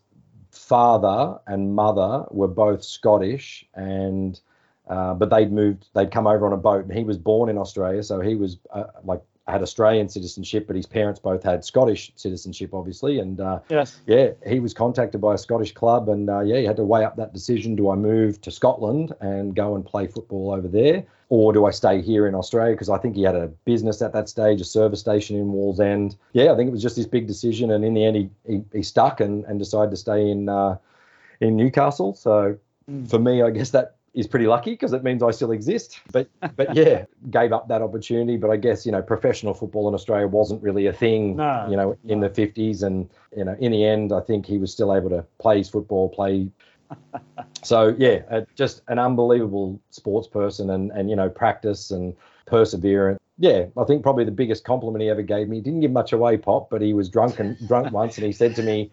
[0.51, 4.41] father and mother were both Scottish and
[4.89, 7.59] uh, but they'd moved they'd come over on a boat and he was born in
[7.59, 12.13] Australia so he was uh, like had Australian citizenship but his parents both had Scottish
[12.17, 14.01] citizenship obviously and uh, Yes.
[14.07, 17.05] yeah he was contacted by a Scottish club and uh, yeah he had to weigh
[17.05, 21.05] up that decision do I move to Scotland and go and play football over there
[21.29, 22.75] or do I stay here in Australia?
[22.75, 26.17] Because I think he had a business at that stage, a service station in Wallsend.
[26.33, 28.63] Yeah, I think it was just this big decision, and in the end, he he,
[28.73, 30.77] he stuck and, and decided to stay in uh,
[31.41, 32.15] in Newcastle.
[32.15, 32.57] So
[32.91, 33.09] Mm.
[33.09, 36.01] for me, I guess that is pretty lucky because it means I still exist.
[36.13, 38.37] But but yeah, gave up that opportunity.
[38.37, 41.37] But I guess you know professional football in Australia wasn't really a thing.
[41.37, 44.59] No, you know, in the fifties, and you know, in the end, I think he
[44.59, 46.49] was still able to play his football, play
[47.63, 52.15] so yeah, uh, just an unbelievable sports person, and and you know practice and
[52.47, 53.21] perseverance.
[53.39, 55.57] Yeah, I think probably the biggest compliment he ever gave me.
[55.57, 58.33] He didn't give much away, Pop, but he was drunk and drunk once, and he
[58.33, 58.93] said to me,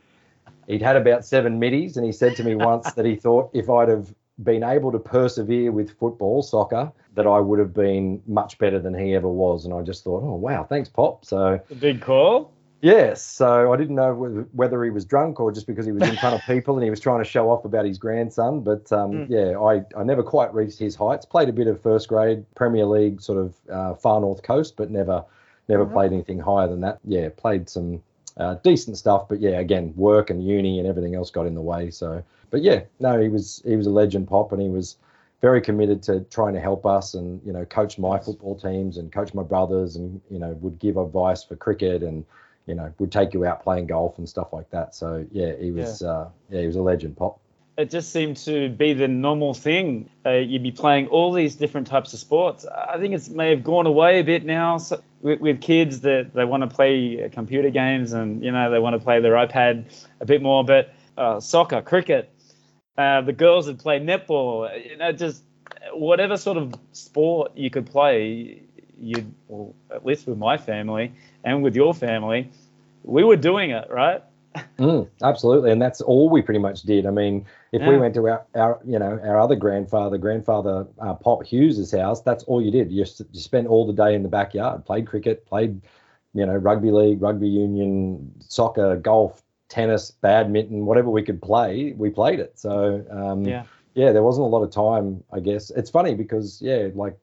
[0.67, 3.69] he'd had about seven middies, and he said to me once that he thought if
[3.69, 8.57] I'd have been able to persevere with football, soccer, that I would have been much
[8.57, 9.65] better than he ever was.
[9.65, 11.25] And I just thought, oh wow, thanks, Pop.
[11.25, 12.51] So A big call.
[12.83, 16.17] Yes, so I didn't know whether, he was drunk or just because he was in
[16.17, 18.61] front of people and he was trying to show off about his grandson.
[18.61, 19.25] But um, Mm.
[19.29, 21.23] yeah, I, I never quite reached his heights.
[21.23, 24.89] Played a bit of first grade Premier League, sort of uh, far north coast, but
[24.89, 25.23] never
[25.69, 25.93] never Alright.
[25.95, 26.97] played anything higher than that.
[27.05, 28.01] Yeah, played some
[28.41, 31.61] uh, decent stuff, but yeah, again, work and uni and everything else got in the
[31.61, 31.91] way.
[31.91, 34.97] So, but yeah, no, he was he was a legend, Pop, and he was
[35.41, 39.11] very committed to trying to help us and you know coach my football teams and
[39.11, 42.23] coach my brothers and you know would give advice for cricket and
[42.67, 45.71] you know would take you out playing golf and stuff like that so yeah he
[45.71, 47.39] was uh yeah he was a legend pop
[47.77, 50.09] It just seemed to be the normal thing.
[50.25, 52.65] Uh, you'd be playing all these different types of sports.
[52.65, 56.33] I think it may have gone away a bit now so, with, with kids that
[56.33, 59.33] they want to play uh, computer games and you know they want to play their
[59.33, 59.85] iPad
[60.19, 60.63] a bit more.
[60.63, 62.29] But uh, soccer, cricket,
[62.97, 65.43] uh, the girls that play netball, you know, just
[65.93, 68.63] whatever sort of sport you could play,
[68.99, 72.51] you well, at least with my family and with your family,
[73.03, 74.23] we were doing it, right?
[74.77, 77.05] Mm, absolutely, and that's all we pretty much did.
[77.05, 81.13] I mean, if we went to our, our, you know, our other grandfather, grandfather uh,
[81.13, 82.91] Pop Hughes's house, that's all you did.
[82.91, 85.81] You, you spent all the day in the backyard, played cricket, played,
[86.33, 92.09] you know, rugby league, rugby union, soccer, golf, tennis, badminton, whatever we could play, we
[92.09, 92.59] played it.
[92.59, 93.63] So um, Yeah.
[93.93, 95.23] yeah, there wasn't a lot of time.
[95.31, 97.17] I guess it's funny because yeah, like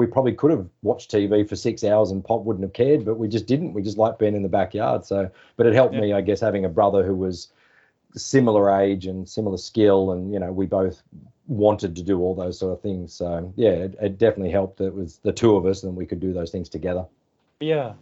[0.00, 3.18] we probably could have watched TV for six hours and Pop wouldn't have cared, but
[3.18, 3.74] we just didn't.
[3.74, 5.04] We just liked being in the backyard.
[5.04, 6.00] So, but it helped Yeah.
[6.00, 7.52] me, I guess, having a brother who was
[8.16, 11.02] similar age and similar skill, and you know, we both
[11.48, 13.12] wanted to do all those sort of things.
[13.12, 16.06] So yeah, it, it definitely helped that it was the two of us and we
[16.06, 17.04] could do those things together.
[17.60, 17.92] Yeah.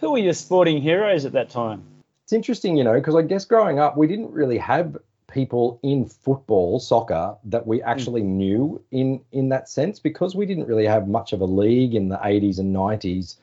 [0.00, 1.84] Who were your sporting heroes at that time?
[2.24, 4.96] It's interesting, you know, because I guess growing up we didn't really have
[5.28, 10.66] people in football, soccer that we actually knew in in that sense because we didn't
[10.66, 13.36] really have much of a league in the 80s and 90s.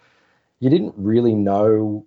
[0.59, 2.05] You didn't really know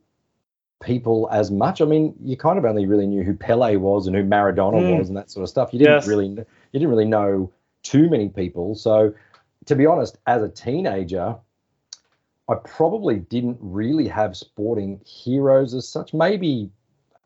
[0.83, 1.81] people as much.
[1.81, 4.99] I mean, you kind of only really knew who Pele was and who Maradona Mm.
[4.99, 5.73] was and that sort of stuff.
[5.73, 6.07] You didn't Yes.
[6.09, 7.51] really you didn't really know
[7.83, 8.75] too many people.
[8.75, 9.15] So,
[9.67, 11.37] to be honest, as a teenager,
[12.49, 16.15] I probably didn't really have sporting heroes as such.
[16.15, 16.71] Maybe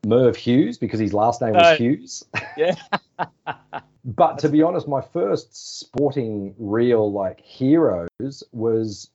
[0.05, 1.75] Merv Hughes because his last name was Oh.
[1.75, 2.25] Hughes.
[2.57, 2.75] Yeah.
[4.05, 9.09] But to be honest, my first sporting real like heroes was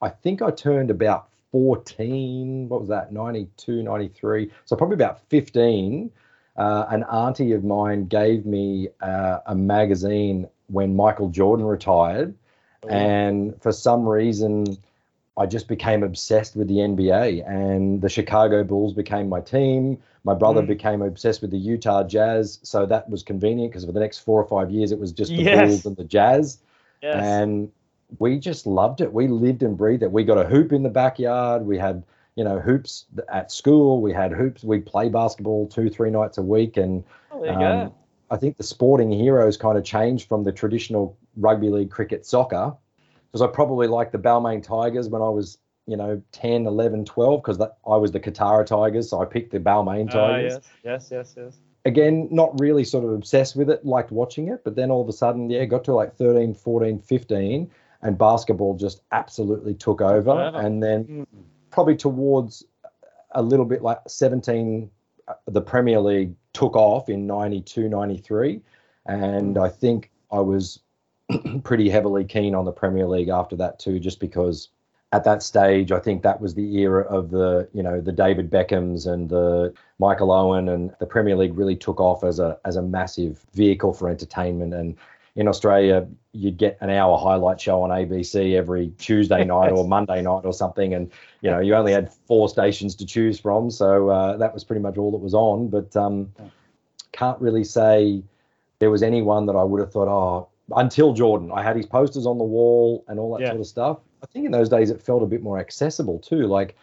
[0.00, 4.50] I think I turned about 14, what was that, 92, 93.
[4.64, 6.10] So probably about 15.
[6.56, 12.34] Uh, an auntie of mine gave me uh, a magazine when Michael Jordan retired.
[12.88, 14.78] And for some reason,
[15.38, 19.98] I just became obsessed with the NBA, and the Chicago Bulls became my team.
[20.24, 20.66] My brother Mm.
[20.66, 24.42] became obsessed with the Utah Jazz, so that was convenient because for the next four
[24.42, 25.68] or five years, it was just the Yes.
[25.68, 26.58] Bulls and the Jazz,
[27.02, 27.24] Yes.
[27.24, 27.70] and
[28.18, 29.12] we just loved it.
[29.12, 30.10] We lived and breathed it.
[30.10, 31.64] We got a hoop in the backyard.
[31.64, 32.02] We had,
[32.34, 34.00] you know, hoops at school.
[34.02, 34.64] We had hoops.
[34.64, 37.94] We'd play basketball two, three nights a week, and oh, there you um, go.
[38.30, 42.74] I think the sporting heroes kind of changed from the traditional rugby league, cricket, soccer,
[43.30, 47.42] because I probably liked the Balmain Tigers when I was, you know, 10, 11, 12,
[47.42, 50.54] because I was the Kotara Tigers, so I picked the Balmain Ah, Tigers.
[50.54, 51.58] yes, yes, yes, yes.
[51.84, 55.08] Again, not really sort of obsessed with it, liked watching it, but then all of
[55.08, 57.70] a sudden, yeah, got to like 13, 14, 15,
[58.02, 60.50] and basketball just absolutely took over.
[60.54, 61.26] And then Mm.
[61.70, 62.64] probably towards
[63.32, 64.90] a little bit like 17
[65.28, 68.60] uh, the premier league took off in 92 93
[69.04, 70.80] and i think i was
[71.62, 74.68] pretty heavily keen on the premier league after that too just because
[75.12, 78.50] at that stage i think that was the era of the you know the david
[78.50, 82.76] beckhams and the michael owen and the premier league really took off as a as
[82.76, 84.72] a massive vehicle for entertainment.
[84.74, 84.96] And
[85.36, 90.20] in australia you'd get an hour highlight show on abc every tuesday night or monday
[90.20, 91.12] night or something and
[91.42, 93.70] you know you only had four stations to choose from.
[93.70, 95.68] So uh, that was pretty much all that was on.
[95.68, 96.32] But um,
[97.12, 98.22] can't really say
[98.78, 102.26] there was anyone that i would have thought oh until jordan i had his posters
[102.26, 103.48] on the wall and all that Yeah.
[103.50, 106.46] sort of stuff i think in those days it felt a bit more accessible too
[106.46, 106.76] like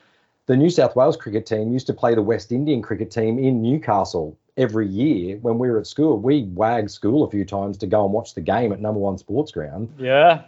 [0.47, 3.61] the new south wales cricket team used to play the west indian cricket team in
[3.61, 7.87] newcastle every year when we were at school we wagged school a few times to
[7.87, 10.43] go and watch the game at number one sports ground Yeah.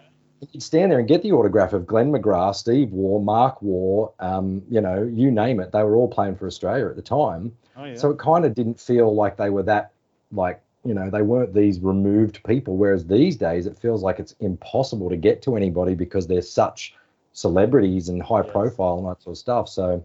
[0.51, 4.61] you'd stand there and get the autograph of Glenn McGrath, Steve Waugh, Mark Waugh, um,
[4.69, 5.71] you know, you name it.
[5.71, 7.51] They were all playing for Australia at the time.
[7.75, 7.95] Oh, yeah.
[7.95, 9.93] So it kind of didn't feel like they were that,
[10.31, 12.77] like, you know, they weren't these removed people.
[12.77, 16.95] Whereas these days it feels like it's impossible to get to anybody because they're such
[17.33, 18.51] celebrities and high Yes.
[18.51, 19.69] profile and that sort of stuff.
[19.69, 20.03] So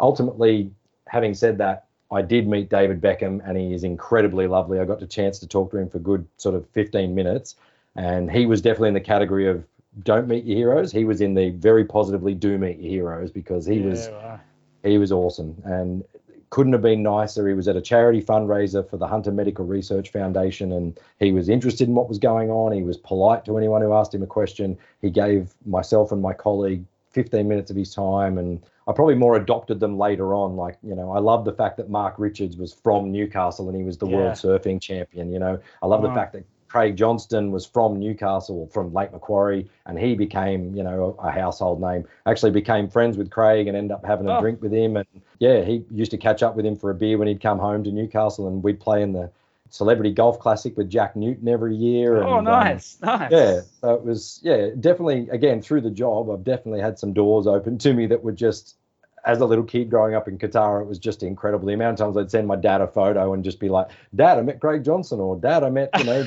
[0.00, 0.70] ultimately,
[1.06, 4.78] having said that, I did meet David Beckham and he is incredibly lovely.
[4.80, 7.56] I got the chance to talk to him for good sort of 15 minutes
[7.96, 9.64] and he was definitely in the category of
[10.04, 10.92] don't meet your heroes.
[10.92, 14.40] He was in the very positively do meet your heroes because he was wow.
[14.82, 16.04] he was awesome and
[16.50, 17.46] couldn't have been nicer.
[17.46, 21.48] He was at a charity fundraiser for the Hunter Medical Research Foundation and he was
[21.48, 22.72] interested in what was going on.
[22.72, 24.78] He was polite to anyone who asked him a question.
[25.02, 29.36] He gave myself and my colleague 15 minutes of his time and I probably more
[29.36, 30.56] adopted them later on.
[30.56, 33.84] Like, you know, I love the fact that Mark Richards was from Newcastle and he
[33.84, 34.16] was the Yeah.
[34.16, 35.30] world surfing champion.
[35.30, 39.68] You know, I love the fact that Craig Johnston was from Newcastle, from Lake Macquarie,
[39.86, 42.04] and he became, you know, a household name.
[42.26, 44.40] Actually became friends with Craig and ended up having a Oh.
[44.40, 44.96] drink with him.
[44.98, 45.06] And
[45.38, 47.82] yeah, he used to catch up with him for a beer when he'd come home
[47.84, 49.30] to Newcastle, and we'd play in the
[49.70, 52.18] Celebrity Golf Classic with Jack Newton every year.
[52.18, 53.30] And, Oh, um, nice, nice.
[53.30, 57.46] yeah, so it was yeah, definitely again through the job, I've definitely had some doors
[57.46, 58.76] open to me that were just
[59.24, 61.66] as a little kid growing up in Kotara, it was just incredible.
[61.66, 64.38] The amount of times I'd send my dad a photo and just be like, Dad,
[64.38, 66.26] I met Craig Johnston, or Dad, I met, you know,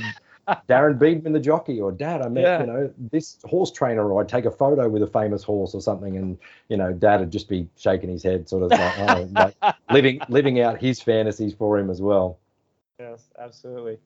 [0.70, 2.60] Darren Beadman, the jockey, or Dad, I met, Yeah.
[2.62, 5.82] you know, this horse trainer, or I'd take a photo with a famous horse or
[5.82, 6.38] something, and
[6.70, 9.30] you know, Dad would just be shaking his head, sort of like, oh,
[9.64, 12.40] like living living out his fantasies for him as well.
[13.00, 13.98] Yes, absolutely.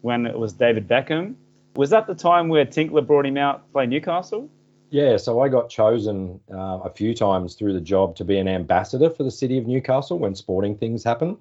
[0.00, 1.34] When it was David Beckham,
[1.76, 4.48] was that the time where Tinkler brought him out to play Newcastle?
[4.90, 8.48] Yeah, so I got chosen uh, a few times through the job to be an
[8.48, 11.36] ambassador for the city of Newcastle when sporting things happen.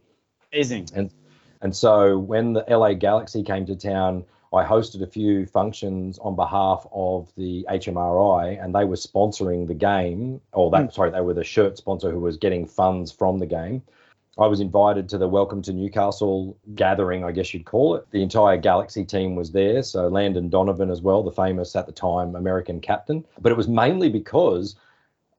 [0.51, 0.89] Amazing.
[0.93, 1.11] And
[1.75, 6.87] so when the LA Galaxy came to town, I hosted a few functions on behalf
[6.91, 10.39] of the HMRI, and they were sponsoring the game.
[10.53, 13.81] Or that, sorry, they were the shirt sponsor who was getting funds from the game.
[14.39, 18.05] I was invited to the Welcome to Newcastle gathering, I guess you'd call it.
[18.11, 21.91] The entire Galaxy team was there, so Landon Donovan as well, the famous at the
[21.91, 23.25] time American captain.
[23.41, 24.75] But it was mainly because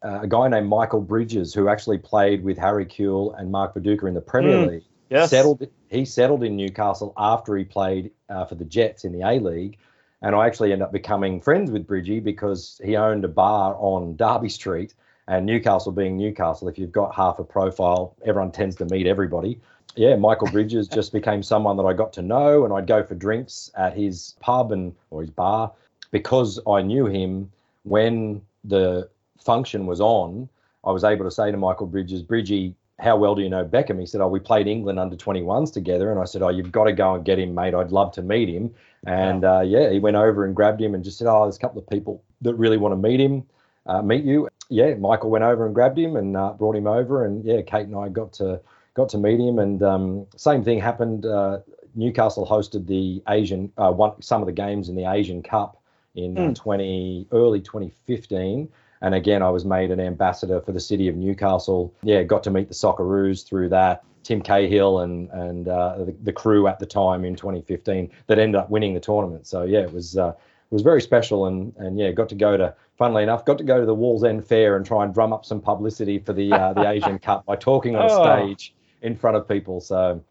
[0.02, 4.08] uh, a guy named Michael Bridges, who actually played with Harry Kewell and Mark Viduka
[4.08, 5.30] in the Premier Mm, League, Yes.
[5.30, 5.66] settled.
[5.90, 9.78] He settled in Newcastle after he played uh, for the Jets in the A League,
[10.22, 14.16] and I actually ended up becoming friends with Bridgie because he owned a bar on
[14.16, 14.94] Derby Street.
[15.26, 19.60] And Newcastle being Newcastle, if you've got half a profile, everyone tends to meet everybody.
[19.94, 23.14] Yeah, Michael Bridges just became someone that I got to know, and I'd go for
[23.14, 25.72] drinks at his pub and or his bar
[26.10, 27.50] because I knew him.
[27.84, 30.48] When the function was on,
[30.84, 34.00] I was able to say to Michael Bridges, Bridgie, how well do you know Beckham?
[34.00, 36.10] He said, Oh, we played England under 21s together.
[36.10, 37.74] And I said, Oh, you've got to go and get him, mate.
[37.74, 38.74] I'd love to meet him.
[39.06, 41.60] And uh, yeah, he went over and grabbed him and just said, Oh, there's a
[41.60, 43.44] couple of people that really want to meet him,
[43.86, 44.48] uh, meet you.
[44.68, 47.24] Yeah, Michael went over and grabbed him and uh, brought him over.
[47.24, 48.60] And yeah, Kate and I got to
[48.94, 49.58] got to meet him.
[49.58, 51.24] And um, same thing happened.
[51.24, 51.60] Uh,
[51.94, 55.80] Newcastle hosted the Asian uh, one some of the games in the Asian Cup
[56.14, 56.54] in Mm.
[56.54, 58.68] 20 early 2015
[59.02, 62.50] and again I was made an ambassador for the city of Newcastle yeah got to
[62.50, 66.86] meet the Socceroos through that Tim Cahill and and uh, the, the crew at the
[66.86, 70.74] time in 2015 that ended up winning the tournament so yeah it was uh, it
[70.74, 73.80] was very special and and yeah got to go to funnily enough got to go
[73.80, 76.88] to the Wallsend Fair and try and drum up some publicity for the uh, the
[76.88, 78.22] Asian Cup by talking on Oh.
[78.22, 80.22] a stage in front of people so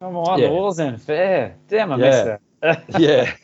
[0.00, 0.48] Come on, Yeah.
[0.48, 1.54] the Wallsend fair.
[1.68, 2.04] Damn, I Yeah.
[2.04, 2.84] missed that.
[2.98, 3.34] yeah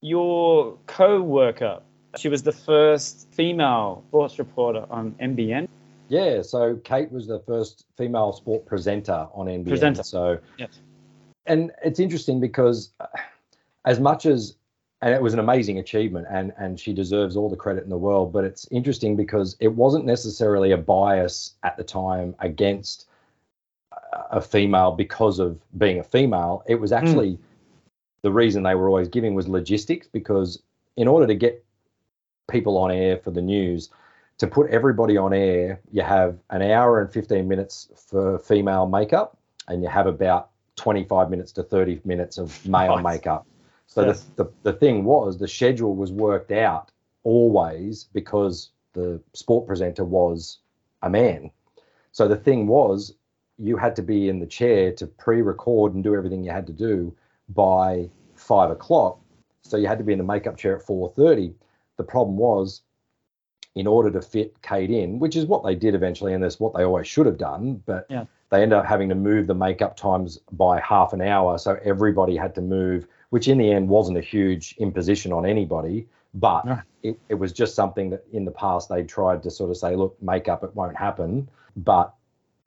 [0.00, 1.80] Your co-worker,
[2.18, 5.68] she was the first female sports reporter on NBN.
[6.08, 9.68] Yeah, so Kate was the first female sport presenter on NBN.
[9.68, 10.02] Presenter.
[10.02, 10.80] So, Yes.
[11.46, 13.06] and it's interesting because uh,
[13.84, 14.56] as much as
[15.00, 17.96] and it was an amazing achievement and and she deserves all the credit in the
[17.98, 23.06] world but it's interesting because it wasn't necessarily a bias at the time against
[23.92, 27.38] a- a female because of being a female it was actually
[28.22, 30.60] the reason they were always giving was logistics because
[30.96, 31.64] in order to get
[32.48, 33.90] people on air for the news
[34.38, 39.36] to put everybody on air you have an hour and 15 minutes for female makeup
[39.68, 43.14] and you have about 25 minutes to 30 minutes of male Right.
[43.14, 43.46] makeup
[43.86, 44.26] so Yes.
[44.36, 46.90] the, the, the thing was the schedule was worked out
[47.24, 50.58] always because the sport presenter was
[51.02, 51.50] a man
[52.12, 53.14] so the thing was
[53.58, 56.72] you had to be in the chair to pre-record and do everything you had to
[56.72, 57.14] do
[57.50, 59.18] by five o'clock
[59.62, 61.52] so you had to be in the makeup chair at 4.30
[61.98, 62.82] the problem was
[63.74, 66.74] in order to fit Kate in, which is what they did eventually, and that's what
[66.74, 67.82] they always should have done.
[67.84, 68.24] But Yeah.
[68.50, 72.34] they ended up having to move the makeup times by half an hour, so everybody
[72.34, 76.78] had to move, which in the end wasn't a huge imposition on anybody, but No.
[77.02, 79.94] it, it was just something that in the past they tried to sort of say,
[79.94, 81.48] look, makeup, it won't happen.
[81.76, 82.14] But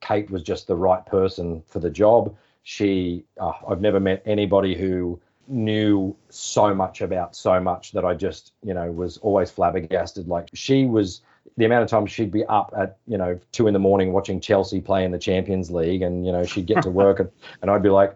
[0.02, 2.36] Kate was just the right person for the job.
[2.64, 8.14] She, uh, I've never met anybody who knew so much about so much that I
[8.14, 10.28] just, you know, was always flabbergasted.
[10.28, 11.22] Like she was
[11.58, 14.40] the amount of time she'd be up at, you know, two in the morning watching
[14.40, 17.30] Chelsea play in the Champions League and, you know, she'd get to work and,
[17.62, 18.16] and I'd be like,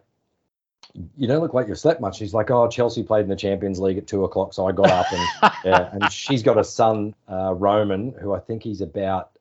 [1.17, 2.17] you don't look like you've slept much.
[2.17, 4.53] She's like, oh, Chelsea played in the Champions League at two o'clock.
[4.53, 8.39] So I got up and, yeah, and she's got a son, uh, Roman, who I
[8.39, 9.31] think he's about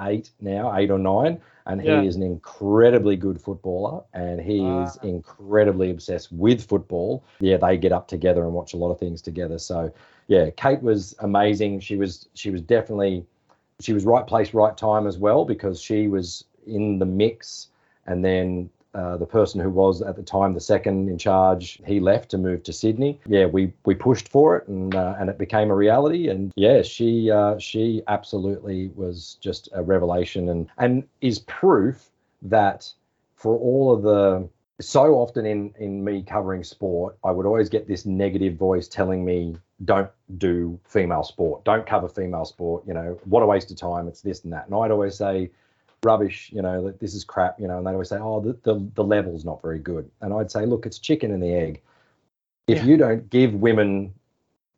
[0.00, 1.40] eight now, eight or nine.
[1.66, 2.02] And he Yeah.
[2.02, 5.06] is an incredibly good footballer and he is Ah.
[5.06, 7.24] incredibly obsessed with football.
[7.40, 9.58] Yeah, they get up together and watch a lot of things together.
[9.58, 9.90] So
[10.28, 11.80] yeah, Kate was amazing.
[11.80, 13.24] She was she was definitely
[13.80, 17.68] she was right place, right time as well because she was in the mix
[18.06, 22.00] and then uh, the person who was at the time the second in charge, he
[22.00, 23.20] left to move to Sydney.
[23.26, 26.28] Yeah, we we pushed for it, and uh, and it became a reality.
[26.28, 32.08] And yeah, she uh, she absolutely was just a revelation, and and is proof
[32.40, 32.90] that
[33.34, 34.48] for all of the
[34.80, 39.26] so often in in me covering sport, I would always get this negative voice telling
[39.26, 41.64] me, "Don't do female sport.
[41.64, 42.84] Don't cover female sport.
[42.86, 44.08] You know, what a waste of time.
[44.08, 45.50] It's this and that." And I'd always say,
[46.02, 48.52] rubbish, you know, that this is crap, you know, and they'd always say, oh, the,
[48.62, 50.10] the, the level's not very good.
[50.20, 51.82] And I'd say, look, it's chicken and the egg.
[52.66, 52.84] If Yeah.
[52.84, 54.14] you don't give women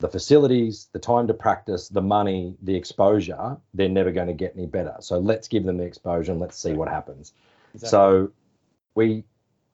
[0.00, 4.54] the facilities, the time to practice, the money, the exposure, they're never going to get
[4.56, 4.94] any better.
[5.00, 7.32] So let's give them the exposure and let's see what happens.
[7.76, 8.30] So
[8.94, 9.24] we,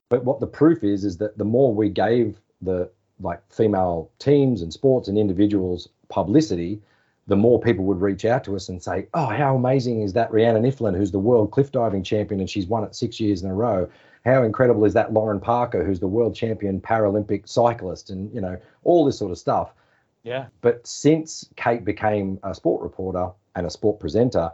[0.08, 2.90] but what the proof is, is that the more we gave the
[3.20, 6.80] like female teams and sports and individuals publicity,
[7.26, 10.32] the more people would reach out to us and say, "Oh, how amazing is that
[10.32, 13.50] Rhiannon Iffland, who's the world cliff diving champion and she's won it six years in
[13.50, 13.88] a row?
[14.24, 18.56] How incredible is that Lauren Parker, who's the world champion Paralympic cyclist, and you know
[18.82, 19.74] all this sort of stuff."
[20.24, 20.46] yeah.
[20.62, 24.50] But since Kate became a sport reporter and a sport presenter,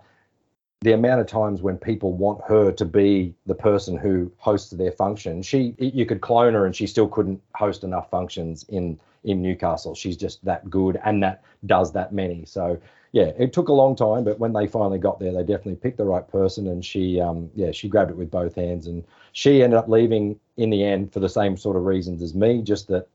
[0.82, 4.92] the amount of times when people want her to be the person who hosts their
[4.92, 9.42] function, she you could clone her and she still couldn't host enough functions in in
[9.42, 9.94] Newcastle.
[9.94, 12.44] She's just that good and that does that many.
[12.44, 12.80] So
[13.12, 15.96] yeah, it took a long time, but when they finally got there, they definitely picked
[15.96, 19.62] the right person, and she um yeah she grabbed it with both hands, and she
[19.62, 22.86] ended up leaving in the end for the same sort of reasons as me, just
[22.88, 23.08] that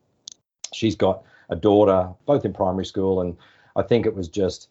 [0.73, 3.37] she's got a daughter both in primary school, and
[3.75, 4.67] I think it was just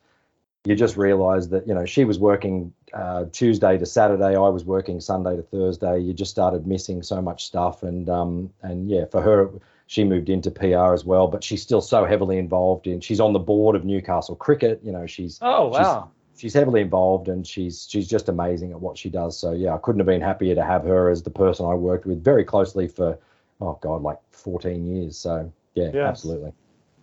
[0.66, 4.64] you just realised that you know she was working uh, Tuesday to Saturday, I was
[4.64, 5.98] working Sunday to Thursday.
[6.00, 9.50] You just started missing so much stuff, and um, and yeah, for her,
[9.86, 13.00] she moved into PR as well, but she's still so heavily involved in.
[13.00, 14.80] She's on the board of Newcastle Cricket.
[14.82, 16.10] You know, she's Oh wow.
[16.36, 19.38] she's heavily involved, and she's she's just amazing at what she does.
[19.38, 22.06] So yeah, I couldn't have been happier to have her as the person I worked
[22.06, 23.18] with very closely for
[23.60, 25.16] oh god, like 14 years.
[25.18, 26.08] So yeah, Yes.
[26.08, 26.52] absolutely.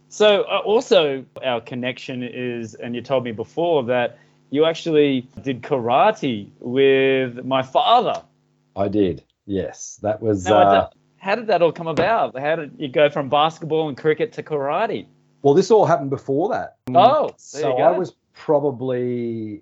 [0.09, 4.17] So uh, also our connection is, and you told me before that
[4.49, 8.21] you actually did karate with my father.
[8.75, 9.23] I did.
[9.45, 10.45] Yes, that was.
[10.45, 10.89] Now, uh,
[11.21, 12.37] how did that all come about?
[12.37, 15.05] How did you go from basketball and cricket to karate?
[15.43, 16.77] Well, this all happened before that.
[16.95, 17.77] Oh, so.
[17.77, 19.61] I was probably,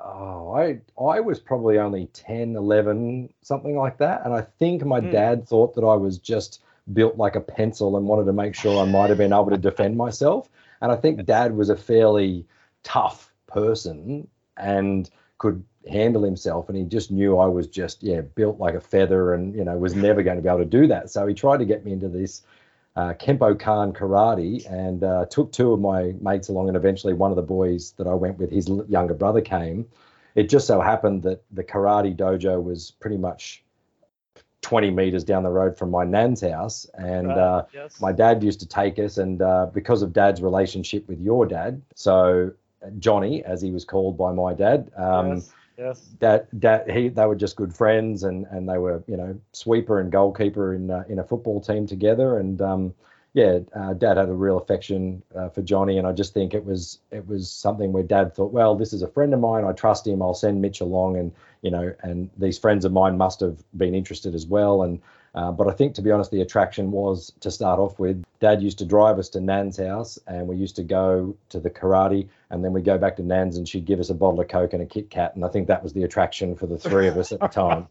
[0.00, 4.24] oh, I I was probably only 10, 11, something like that.
[4.24, 5.10] And I think my Hmm.
[5.10, 6.60] dad thought that I was just
[6.92, 9.58] built like a pencil and wanted to make sure I might have been able to
[9.58, 10.48] defend myself.
[10.80, 12.44] And I think dad was a fairly
[12.82, 14.26] tough person
[14.56, 18.80] and could handle himself and he just knew I was just yeah built like a
[18.80, 21.34] feather and you know was never going to be able to do that so he
[21.34, 22.42] tried to get me into this
[22.96, 27.36] uh, Kempokan karate and uh, took two of my mates along and eventually one of
[27.36, 29.86] the boys that I went with his younger brother came
[30.34, 33.62] it just so happened that the karate dojo was pretty much
[34.62, 38.00] 20 meters down the road from my nan's house and Right, uh, yes.
[38.00, 41.82] my dad used to take us and uh, because of dad's relationship with your dad
[41.94, 42.50] so
[42.98, 46.08] johnny as he was called by my dad um, yes, yes.
[46.20, 50.00] that that he they were just good friends and and they were you know sweeper
[50.00, 52.38] and goalkeeper in uh, in a football team together.
[52.38, 52.94] And um
[53.34, 55.98] yeah uh, dad had a real affection uh, for Johnny.
[55.98, 59.02] And I just think it was it was something where dad thought well this is
[59.02, 59.64] a friend of mine.
[59.64, 60.22] I trust him.
[60.22, 61.16] I'll send Mitch along.
[61.16, 61.32] And
[61.62, 64.82] you know and these friends of mine must have been interested as well.
[64.82, 65.00] And
[65.36, 68.24] uh, but I think, to be honest, the attraction was to start off with.
[68.40, 71.68] Dad used to drive us to Nan's house, and we used to go to the
[71.68, 74.48] karate, and then we go back to Nan's, and she'd give us a bottle of
[74.48, 77.06] Coke and a Kit Kat, and I think that was the attraction for the three
[77.06, 77.86] of us at the time.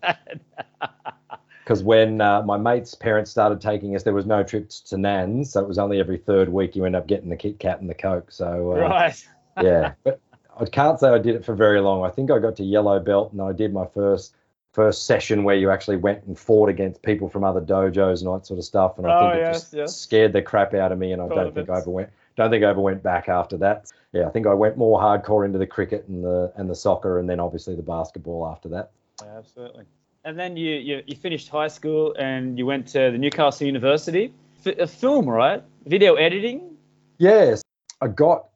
[1.63, 5.51] Because when uh, my mate's parents started taking us, there was no trips to Nan's,
[5.51, 7.87] so it was only every third week you end up getting the Kit Kat and
[7.87, 8.31] the Coke.
[8.31, 9.27] So uh, right.
[9.61, 10.19] yeah, but
[10.59, 12.03] I can't say I did it for very long.
[12.03, 14.33] I think I got to yellow belt, and I did my first
[14.75, 18.37] first session where you actually went and fought against people from other dojos and all
[18.37, 18.97] that sort of stuff.
[18.97, 19.95] And I Oh, think it yes, just yes.
[19.95, 22.09] scared the crap out of me, and I don't think I ever went.
[22.35, 23.91] Don't think I ever went back after that.
[24.11, 27.19] Yeah, I think I went more hardcore into the cricket and the and the soccer,
[27.19, 28.91] and then obviously the basketball after that.
[29.23, 29.85] Yeah, Absolutely.
[30.25, 34.33] And then you, you you finished high school and you went to the Newcastle University.
[34.65, 35.63] F- a film, right?
[35.85, 36.75] Video editing.
[37.19, 37.61] Yes,
[38.01, 38.49] I got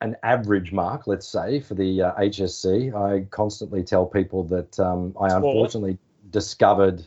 [0.00, 2.94] an average mark, let's say, for the uh, HSC.
[2.94, 5.42] I constantly tell people that um, I Sport.
[5.44, 5.98] unfortunately
[6.30, 7.02] discovered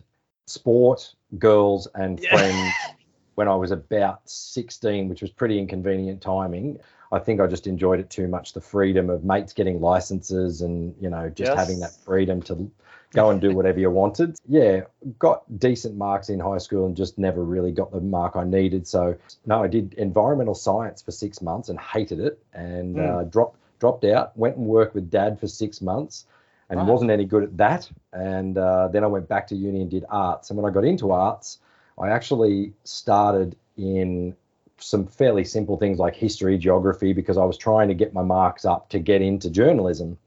[0.47, 2.29] sport, girls, and Yeah.
[2.29, 2.73] friends
[3.35, 6.79] when I was about 16, which was pretty inconvenient timing.
[7.11, 10.95] I think I just enjoyed it too much the freedom of mates getting licenses and,
[10.99, 11.55] you know, just Yes.
[11.55, 12.69] having that freedom to
[13.13, 14.37] go and do whatever you wanted.
[14.47, 14.81] Yeah,
[15.17, 18.87] got decent marks in high school and just never really got the mark I needed.
[18.87, 23.21] So no, I did environmental science for six months and hated it, and Mm.
[23.21, 24.37] uh, dropped dropped out.
[24.37, 26.25] Went and worked with dad for six months,
[26.69, 26.87] and Right.
[26.89, 27.89] wasn't any good at that.
[28.13, 30.49] And uh, then I went back to uni and did arts.
[30.49, 31.59] And when I got into arts,
[31.97, 34.35] I actually started in
[34.77, 38.65] some fairly simple things like history, geography, because I was trying to get my marks
[38.65, 40.17] up to get into journalism.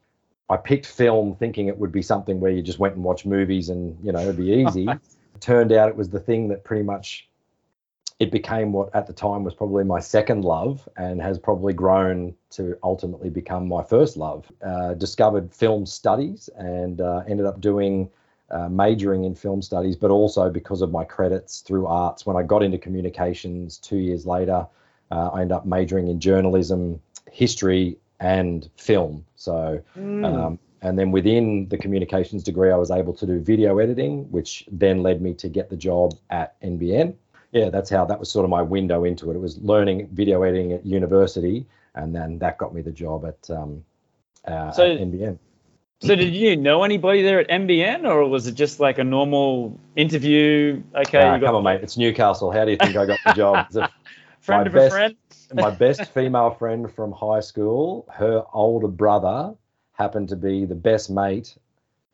[0.53, 3.70] I picked film thinking it would be something where you just went and watched movies
[3.70, 4.86] and you know it'd be easy.
[5.40, 7.28] Turned out it was the thing that pretty much
[8.20, 12.34] it became what at the time was probably my second love and has probably grown
[12.50, 14.44] to ultimately become my first love.
[14.64, 18.11] Uh, discovered film studies and uh, ended up doing
[18.50, 22.26] uh, majoring in film studies, but also because of my credits through arts.
[22.26, 24.66] When I got into communications two years later,
[25.11, 27.00] uh, I ended up majoring in journalism,
[27.30, 29.25] history, and film.
[29.37, 30.25] So Hmm.
[30.25, 34.64] um, and then within the communications degree, I was able to do video editing, which
[34.70, 37.14] then led me to get the job at NBN.
[37.53, 39.35] Yeah, that's how that was sort of my window into it.
[39.37, 43.51] It was learning video editing at university, and then that got me the job at,
[43.51, 43.85] um,
[44.47, 45.39] uh, So- at NBN.
[46.01, 49.79] So did you know anybody there at NBN, or was it just like a normal
[49.95, 50.83] interview?
[50.97, 51.81] Okay, Uh, come on, mate.
[51.81, 52.51] It's Newcastle.
[52.51, 53.66] How do you think I got the job?
[54.43, 55.16] Friend my of best- a friend.
[55.55, 59.55] my best female friend from high school, her older brother
[59.93, 61.57] happened to be the best mate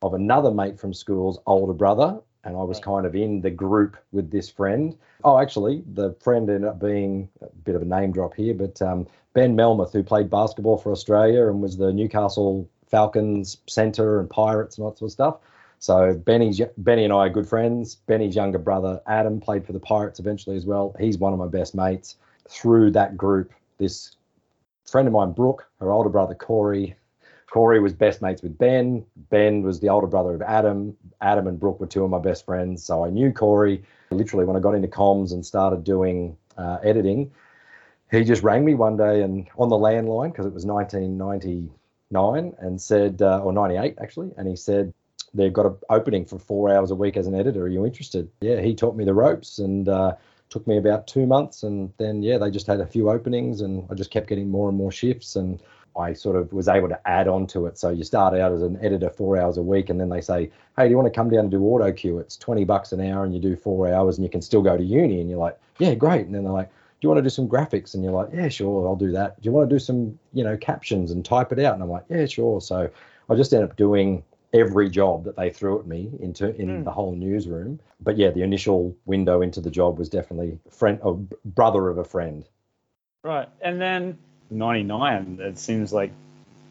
[0.03, 2.20] of another mate from school's older brother.
[2.45, 4.97] And I was kind of in the group with this friend.
[5.24, 8.81] Oh, actually, the friend ended up being a bit of a name drop here, but
[8.81, 14.31] um, Ben Melmeth, who played basketball for Australia and was the Newcastle Falcons centre and
[14.31, 15.37] Pirates and all that sort of stuff.
[15.79, 17.95] So Benny's Benny and I are good friends.
[17.95, 20.95] Benny's younger brother Adam played for the Pirates eventually as well.
[20.99, 22.16] He's one of my best mates.
[22.49, 24.16] Through that group, this
[24.87, 26.97] friend of mine, Brooke, her older brother Corey.
[27.51, 29.05] Corey was best mates with Ben.
[29.31, 30.97] Ben was the older brother of Adam.
[31.20, 32.85] Adam and Brooke were two of my best friends.
[32.85, 33.83] So I knew Corey.
[34.11, 37.31] Literally, when I got into comms and started doing uh, editing,
[38.11, 42.81] he just rang me one day and on the landline because it was 1999 and
[42.81, 44.93] said, uh, or 98 actually, and he said,
[45.35, 47.62] they've got an opening for four hours a week as an editor.
[47.62, 48.31] Are you interested?
[48.41, 50.14] Yeah, he taught me the ropes and uh,
[50.49, 51.62] took me about two months.
[51.62, 54.68] And then, yeah, they just had a few openings and I just kept getting more
[54.68, 55.37] and more shifts.
[55.37, 55.62] And
[55.97, 57.79] I sort of was able to add on to it.
[57.79, 60.51] So you start out as an editor four hours a week and then they say,
[60.76, 62.18] hey, do you want to come down and do auto cue?
[62.18, 64.76] It's 20 bucks an hour and you do four hours and you can still go
[64.76, 65.20] to uni.
[65.20, 66.26] And you're like, yeah, great.
[66.26, 67.95] And then they're like, do you want to do some graphics?
[67.95, 69.41] And you're like, yeah, sure, I'll do that.
[69.41, 71.74] Do you want to do some, you know, captions and type it out?
[71.74, 72.61] And I'm like, yeah, sure.
[72.61, 72.91] So
[73.29, 76.84] I just ended up doing every job that they threw at me into in Hmm.
[76.84, 77.80] the whole newsroom.
[78.01, 82.05] But yeah, the initial window into the job was definitely friend, or brother of a
[82.05, 82.44] friend.
[83.24, 83.49] Right.
[83.61, 84.18] And then
[84.51, 86.12] 99, it seems like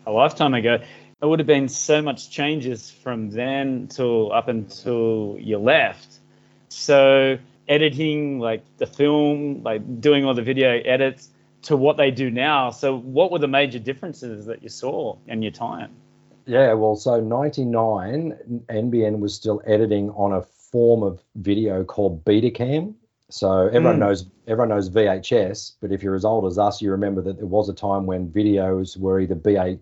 [0.06, 0.80] a lifetime ago.
[1.22, 6.20] It would have been so much changes from then till up until you left.
[6.70, 11.30] So editing, like the film, like doing all the video edits
[11.64, 12.70] to what they do now.
[12.70, 15.92] So what were the major differences that you saw in your time?
[16.48, 22.94] Yeah, well, so 99, NBN was still editing on a form of video called Betacam.
[23.30, 24.00] So everyone Mm.
[24.00, 27.46] knows everyone knows VHS, but if you're as old as us, you remember that there
[27.46, 29.78] was a time when videos were either BA,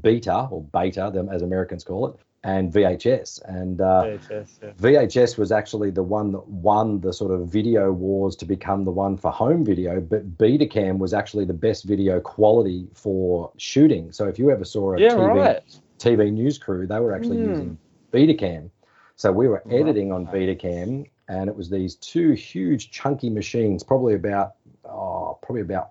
[0.00, 3.42] beta or beta, them as Americans call it, and VHS.
[3.44, 4.70] And uh, VHS, yeah.
[4.80, 8.90] VHS was actually the one that won the sort of video wars to become the
[8.90, 14.10] one for home video, but Betacam was actually the best video quality for shooting.
[14.12, 15.62] So if you ever saw a Yeah, TV, right.
[15.98, 17.44] TV news crew, they were actually Hmm.
[17.48, 17.78] using
[18.12, 18.70] Betacam.
[19.16, 24.14] So we were editing on Betacam, and it was these two huge chunky machines, probably
[24.14, 25.90] about oh, probably about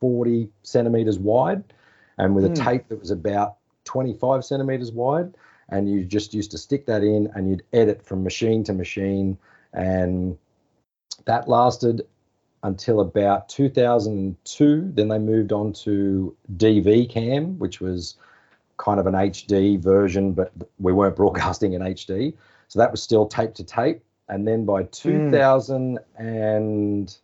[0.00, 1.62] 40 centimeters wide,
[2.18, 2.54] and with a Hmm.
[2.54, 5.34] tape that was about 25 centimeters wide.
[5.70, 9.38] And you just used to stick that in, and you'd edit from machine to machine,
[9.72, 10.36] and
[11.24, 12.06] that lasted
[12.62, 14.90] until about 2002.
[14.94, 18.16] Then they moved on to DVCAM, which was
[18.76, 22.34] kind of an HD version, but we weren't broadcasting in HD.
[22.68, 24.02] So that was still tape to tape.
[24.28, 27.16] And then by 2000 and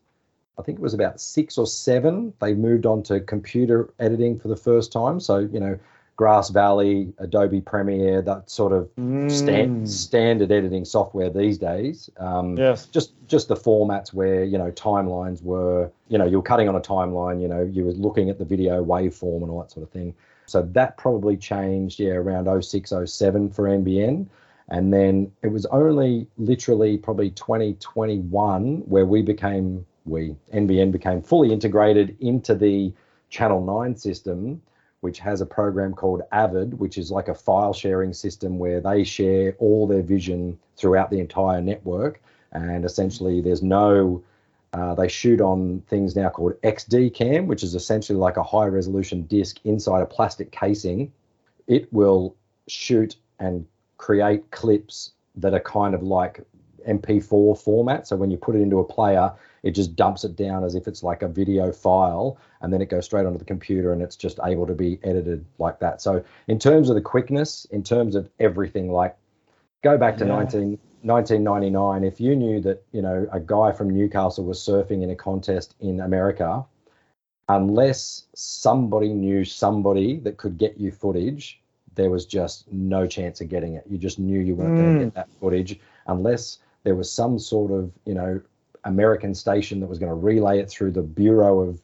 [0.59, 4.49] I think it was about six or seven, they moved on to computer editing for
[4.49, 5.19] the first time.
[5.19, 5.79] So, you know,
[6.17, 8.91] Grass Valley, Adobe Premiere, that sort of
[9.27, 9.89] stand, Mm.
[9.89, 12.11] standard editing software these days.
[12.19, 12.87] Um, Yes.
[12.87, 16.81] just just the formats where you know timelines were you know you're cutting on a
[16.81, 19.91] timeline you know you were looking at the video waveform and all that sort of
[19.91, 20.13] thing
[20.51, 24.27] so that probably changed yeah around 06 07 for nbn
[24.69, 31.53] and then it was only literally probably 2021 where we became we nbn became fully
[31.53, 32.93] integrated into the
[33.29, 34.61] channel 9 system
[35.01, 39.05] which has a program called avid which is like a file sharing system where they
[39.05, 42.21] share all their vision throughout the entire network.
[42.53, 44.23] And essentially there's no
[44.73, 49.23] uh, they shoot on things now called XDCAM, which is essentially like a high resolution
[49.23, 51.13] disc inside a plastic casing.
[51.67, 52.37] It will
[52.69, 53.67] shoot and
[53.97, 56.41] create clips that are kind of like
[56.89, 58.07] MP4 format.
[58.07, 60.87] So when you put it into a player, it just dumps it down as if
[60.89, 64.17] it's like a video file, and then it goes straight onto the computer and it's
[64.17, 66.01] just able to be edited like that.
[66.01, 69.17] So in terms of the quickness, in terms of everything, like
[69.83, 70.37] go back to Yeah.
[70.37, 75.11] 19, 1999 if you knew that you know a guy from newcastle was surfing in
[75.11, 76.65] a contest in america
[77.49, 81.61] unless somebody knew somebody that could get you footage
[81.95, 85.01] there was just no chance of getting it you just knew you weren't going to
[85.01, 85.05] Mm.
[85.07, 88.41] get that footage unless there was some sort of you know
[88.85, 91.81] american station that was going to relay it through the bureau of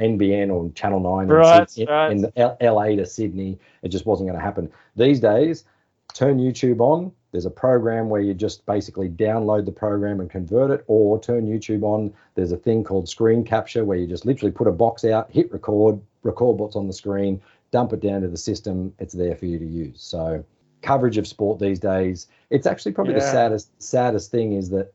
[0.00, 2.10] nbn or channel 9 in Right, in, right.
[2.12, 5.64] in the L- la to sydney it just wasn't going to happen these days
[6.12, 7.10] turn YouTube on.
[7.34, 11.48] There's a program where you just basically download the program and convert it, or turn
[11.48, 12.14] YouTube on.
[12.36, 15.52] There's a thing called screen capture where you just literally put a box out, hit
[15.52, 18.94] record, record what's on the screen, dump it down to the system.
[19.00, 20.00] It's there for you to use.
[20.00, 20.44] So
[20.80, 24.94] coverage of sport these days, it's actually probably the saddest saddest thing is that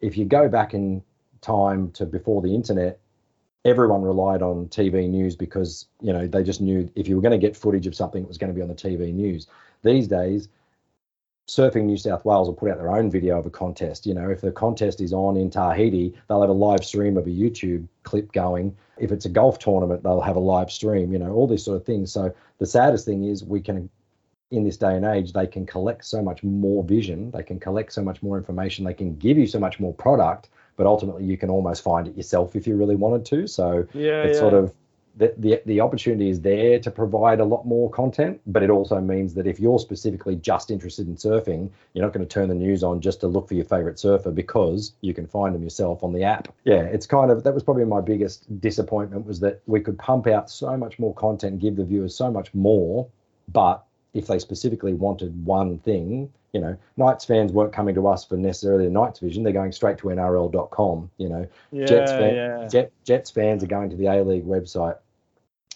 [0.00, 1.04] if you go back in
[1.40, 2.98] time to before the internet,
[3.64, 7.30] everyone relied on TV news because you know they just knew if you were going
[7.30, 9.46] to get footage of something, it was going to be on the TV news.
[9.84, 10.48] These days,
[11.46, 14.06] Surfing New South Wales will put out their own video of a contest.
[14.06, 17.26] You know, if the contest is on in Tahiti, they'll have a live stream of
[17.26, 18.74] a YouTube clip going.
[18.98, 21.12] If it's a golf tournament, they'll have a live stream.
[21.12, 22.12] You know, all these sort of things.
[22.12, 23.90] So the saddest thing is we can
[24.50, 27.92] in this day and age, they can collect so much more vision, they can collect
[27.92, 31.36] so much more information, they can give you so much more product, but ultimately you
[31.36, 33.46] can almost find it yourself if you really wanted to.
[33.46, 34.40] So Yeah, it's yeah.
[34.40, 34.72] sort of
[35.16, 39.00] the, the the opportunity is there to provide a lot more content, but it also
[39.00, 42.54] means that if you're specifically just interested in surfing, you're not going to turn the
[42.54, 46.02] news on just to look for your favorite surfer because you can find them yourself
[46.02, 46.48] on the app.
[46.64, 50.26] Yeah, it's kind of that was probably my biggest disappointment was that we could pump
[50.26, 53.06] out so much more content, give the viewers so much more,
[53.52, 53.84] but
[54.14, 58.36] if they specifically wanted one thing, you know, Knights fans weren't coming to us for
[58.36, 59.42] necessarily the Knights vision.
[59.42, 61.10] They're going straight to NRL.com.
[61.18, 62.68] You know, yeah, Jets, fan, yeah.
[62.68, 64.96] Jet, Jets fans are going to the A League website.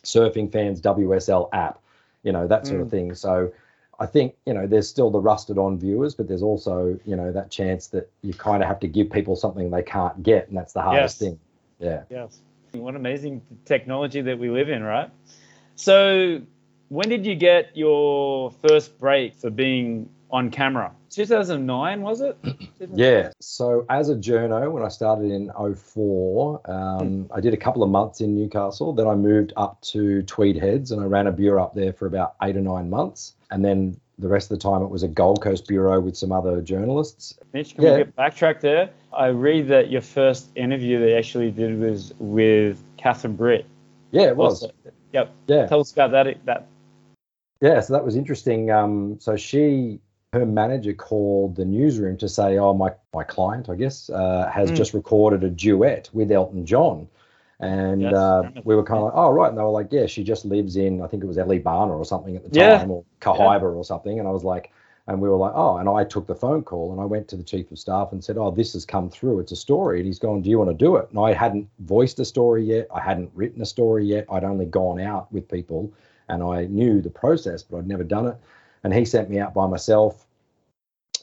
[0.05, 1.80] Surfing fans, WSL app,
[2.22, 2.90] you know, that sort of mm.
[2.90, 3.14] thing.
[3.14, 3.53] So
[4.01, 7.32] I think, you know, there's still the rusted on viewers, but there's also, you know,
[7.32, 10.49] that chance that you kind of have to give people something they can't get.
[10.49, 11.28] And that's the hardest Yes.
[11.28, 11.40] thing.
[11.80, 12.03] Yeah.
[12.11, 12.40] Yes.
[12.72, 15.11] What amazing technology that we live in, right?
[15.74, 16.40] So,
[16.88, 20.92] when did you get your first break for being on camera?
[21.10, 22.36] 2009, was it?
[22.94, 23.30] Yeah.
[23.40, 27.90] So as a journo, when I started in 04, um, I did a couple of
[27.90, 28.92] months in Newcastle.
[28.92, 32.06] Then I moved up to Tweed Heads and I ran a bureau up there for
[32.06, 33.34] about eight or nine months.
[33.50, 36.30] And then the rest of the time it was a Gold Coast bureau with some
[36.32, 37.36] other journalists.
[37.52, 37.90] Mitch, can Yeah.
[37.92, 38.90] we get backtrack there?
[39.12, 43.66] I read that your first interview they actually did was with Catherine Britt.
[44.12, 44.62] Yeah, it was.
[44.62, 44.74] Also.
[45.12, 45.32] Yep.
[45.48, 45.66] Yeah.
[45.66, 46.44] Tell us about that.
[46.46, 46.66] That.
[47.60, 48.70] Yeah, so that was interesting.
[48.70, 50.00] Um, so she,
[50.32, 54.70] her manager called the newsroom to say, "Oh, my my client, I guess, uh, has
[54.70, 54.76] Mm.
[54.76, 57.08] just recorded a duet with Elton John,"
[57.60, 60.06] and Yes, uh, we were kind of like, "Oh, right." And they were like, "Yeah,
[60.06, 62.78] she just lives in, I think it was Eleebana or something at the Yeah.
[62.78, 64.70] time, or Kahibah or something." And I was like,
[65.06, 67.36] and we were like, "Oh," and I took the phone call and I went to
[67.36, 69.38] the chief of staff and said, "Oh, this has come through.
[69.40, 71.66] It's a story." And he's gone, "Do you want to do it?" And I hadn't
[71.80, 72.86] voiced a story yet.
[72.94, 74.26] I hadn't written a story yet.
[74.30, 75.90] I'd only gone out with people
[76.28, 78.36] and I knew the process, but I'd never done it.
[78.84, 80.26] And he sent me out by myself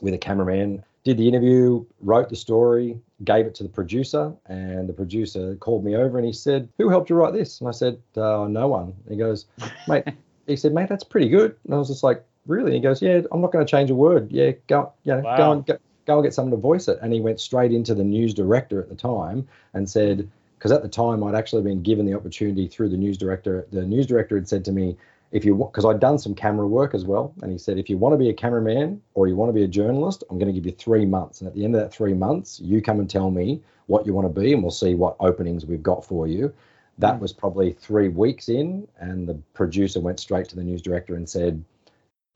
[0.01, 4.89] with a cameraman, did the interview, wrote the story, gave it to the producer, and
[4.89, 7.71] the producer called me over and he said, "Who helped you write this?" And I
[7.71, 9.45] said, uh, "No one." And he goes,
[9.87, 10.03] "Mate,"
[10.47, 13.01] he said, "Mate, that's pretty good." And I was just like, "Really?" And he goes,
[13.01, 14.31] "Yeah, I'm not going to change a word.
[14.31, 15.37] Yeah, go, you know, Wow.
[15.37, 17.95] go and go, go and get someone to voice it." And he went straight into
[17.95, 21.83] the news director at the time and said, because at the time I'd actually been
[21.83, 23.67] given the opportunity through the news director.
[23.71, 24.97] The news director had said to me,
[25.35, 27.89] if you want, because I'd done some camera work as well, and he said, if
[27.89, 30.47] you want to be a cameraman or you want to be a journalist, I'm going
[30.47, 33.01] to give you three months, and at the end of that three months, you come
[33.01, 36.05] and tell me what you want to be, and we'll see what openings we've got
[36.05, 36.53] for you.
[36.99, 41.15] That was probably three weeks in, and the producer went straight to the news director
[41.17, 41.61] and said,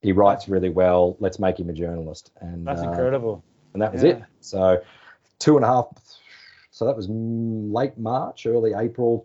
[0.02, 1.16] he writes really well.
[1.20, 2.32] Let's make him a journalist.
[2.42, 3.42] And That's uh, incredible.
[3.74, 4.10] and that was Yeah.
[4.10, 4.24] it.
[4.42, 4.84] So
[5.40, 5.88] two and a half.
[6.72, 9.22] So that was mm, late March, early April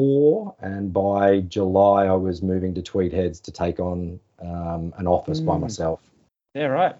[0.00, 5.06] 2004, and by July I was moving to Tweed Heads to take on um, an
[5.06, 5.60] office by Mm.
[5.62, 6.00] myself.
[6.54, 6.94] Yeah, right.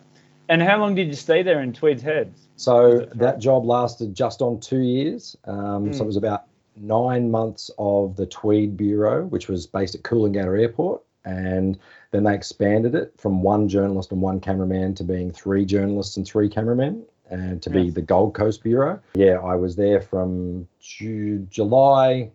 [0.48, 2.48] And how long did you stay there in Tweed Heads?
[2.56, 5.36] So that job lasted just on two years.
[5.44, 6.04] Um, So Mm.
[6.04, 6.44] it was about
[6.76, 11.02] nine months of the Tweed Bureau, which was based at Coolangatta Airport.
[11.26, 11.78] And
[12.12, 16.24] then they expanded it from one journalist and one cameraman to being three journalists and
[16.26, 17.94] three cameramen and to be Yes.
[17.94, 19.00] the Gold Coast Bureau.
[19.16, 22.30] Yeah, I was there from Ju- July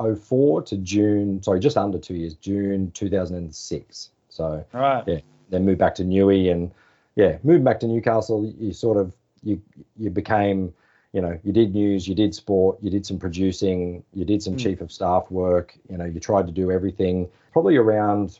[0.00, 4.10] 04 to June, sorry, just under two years, June 2006.
[4.28, 5.04] So Right.
[5.06, 5.20] Yeah.
[5.50, 6.70] then moved back to Newey and
[7.16, 8.44] yeah, moved back to Newcastle.
[8.58, 9.60] You sort of you
[9.98, 10.72] you became,
[11.12, 14.54] you know, you did news, you did sport, you did some producing, you did some
[14.54, 14.58] Mm.
[14.58, 15.76] chief of staff work.
[15.88, 17.28] You know, you tried to do everything.
[17.52, 18.38] Probably around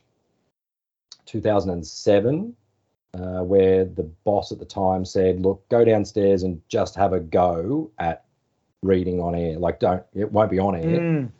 [1.26, 2.54] 2007,
[3.14, 7.20] uh, where the boss at the time said, "Look, go downstairs and just have a
[7.20, 8.24] go at
[8.82, 9.58] reading on air.
[9.58, 11.30] Like, don't it won't be on air." Mm.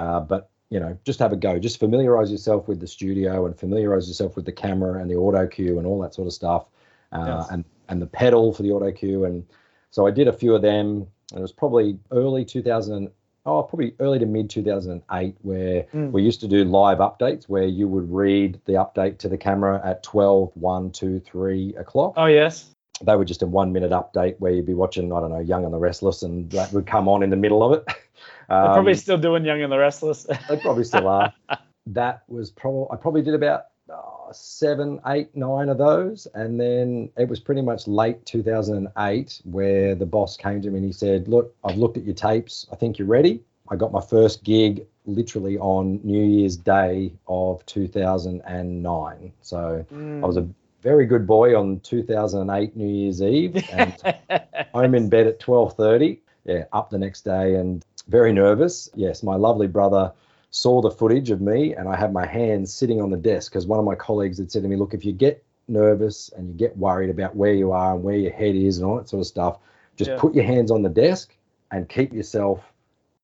[0.00, 3.58] Uh, but you know just have a go just familiarize yourself with the studio and
[3.58, 6.64] familiarize yourself with the camera and the auto cue and all that sort of stuff
[7.12, 7.48] uh, Yes.
[7.52, 9.44] and and the pedal for the auto cue and
[9.90, 10.86] so i did a few of them
[11.30, 13.10] and it was probably early 2000
[13.46, 16.12] oh probably early to mid 2008 where Mm.
[16.12, 19.80] we used to do live updates where you would read the update to the camera
[19.84, 22.54] at 12 1 2 3 o'clock Oh yes.
[23.02, 25.64] they were just a one minute update where you'd be watching i don't know young
[25.64, 27.82] and the restless and that would come on in the middle of it
[28.50, 30.24] They're probably Um, still doing Young and the Restless.
[30.48, 31.32] they probably still are.
[31.86, 37.10] that was probably I probably did about oh, seven, eight, nine of those, and then
[37.16, 41.28] it was pretty much late 2008 where the boss came to me and he said,
[41.28, 42.66] "Look, I've looked at your tapes.
[42.72, 43.40] I think you're ready.
[43.68, 49.32] I got my first gig literally on New Year's Day of 2009.
[49.42, 50.48] So I was a
[50.82, 53.94] very good boy on 2008 New Year's Eve and
[54.74, 56.18] home in bed at 12:30.
[56.44, 58.88] Yeah, up the next day and very nervous.
[58.94, 60.12] Yes, my lovely brother
[60.50, 63.66] saw the footage of me and I had my hands sitting on the desk because
[63.66, 66.54] one of my colleagues had said to me, "Look, if you get nervous and you
[66.54, 69.20] get worried about where you are and where your head is and all that sort
[69.20, 69.58] of stuff,
[69.96, 70.18] just Yeah.
[70.18, 71.36] put your hands on the desk
[71.70, 72.72] and keep yourself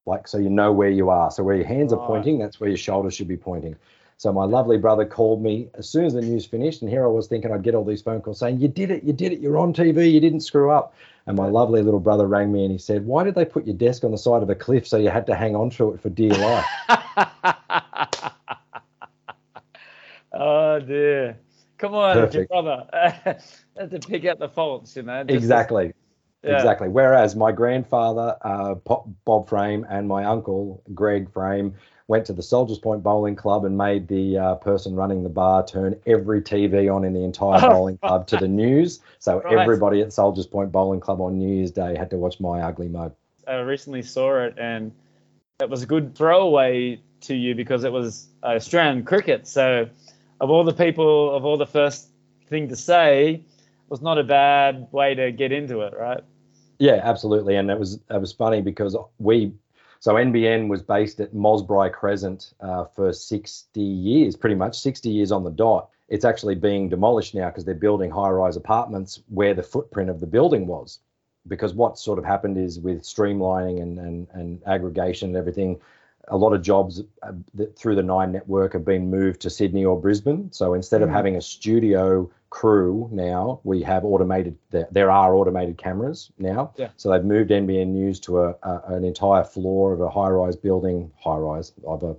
[0.06, 1.32] like so you know where you are.
[1.32, 3.76] So where your hands are pointing, that's where your shoulders should be pointing."
[4.18, 7.08] So my lovely brother called me as soon as the news finished, and here I
[7.08, 9.40] was thinking I'd get all these phone calls saying, "You did it, you did it,
[9.40, 10.94] you're on TV, you didn't screw up."
[11.26, 13.76] And my lovely little brother rang me and he said, "Why did they put your
[13.76, 16.00] desk on the side of a cliff so you had to hang on to it
[16.00, 16.64] for dear life?"
[20.32, 21.38] oh dear.
[21.78, 22.86] Come on, your brother.
[23.76, 25.22] To pick out the faults, you know.
[25.24, 25.92] just- exactly.
[26.42, 26.56] yeah.
[26.56, 26.88] Exactly.
[26.88, 28.76] Whereas my grandfather, uh,
[29.26, 31.74] Bob Frame, and my uncle, Greg Frame,
[32.08, 35.66] went to the Soldiers Point Bowling Club and made the uh, person running the bar
[35.66, 39.00] turn every TV on in the entire Oh, bowling club to the news.
[39.18, 39.58] So Right.
[39.60, 42.88] everybody at Soldiers Point Bowling Club on New Year's Day had to watch my ugly
[42.88, 43.14] mug.
[43.46, 44.92] I recently saw it, and
[45.60, 49.46] it was a good throwaway to you because it was Australian cricket.
[49.46, 49.88] So,
[50.40, 52.08] of all the people, of all the first
[52.48, 53.42] thing to say, it
[53.88, 56.22] was not a bad way to get into it, right?
[56.78, 57.56] Yeah, absolutely.
[57.56, 59.52] And it was it was funny because we
[60.00, 65.32] so NBN was based at Mosbri Crescent uh, for 60 years, pretty much 60 years
[65.32, 65.90] on the dot.
[66.08, 70.26] It's actually being demolished now because they're building high-rise apartments where the footprint of the
[70.26, 71.00] building was.
[71.48, 75.80] Because what sort of happened is with streamlining and and, and aggregation and everything,
[76.28, 79.84] a lot of jobs uh, that through the Nine network have been moved to Sydney
[79.84, 80.50] or Brisbane.
[80.52, 81.12] So instead of Mm.
[81.12, 84.56] having a studio crew now, we have automated.
[84.70, 86.72] There, there are automated cameras now.
[86.76, 86.88] Yeah.
[86.96, 91.10] So they've moved NBN News to a, a an entire floor of a high-rise building,
[91.18, 92.16] high-rise of a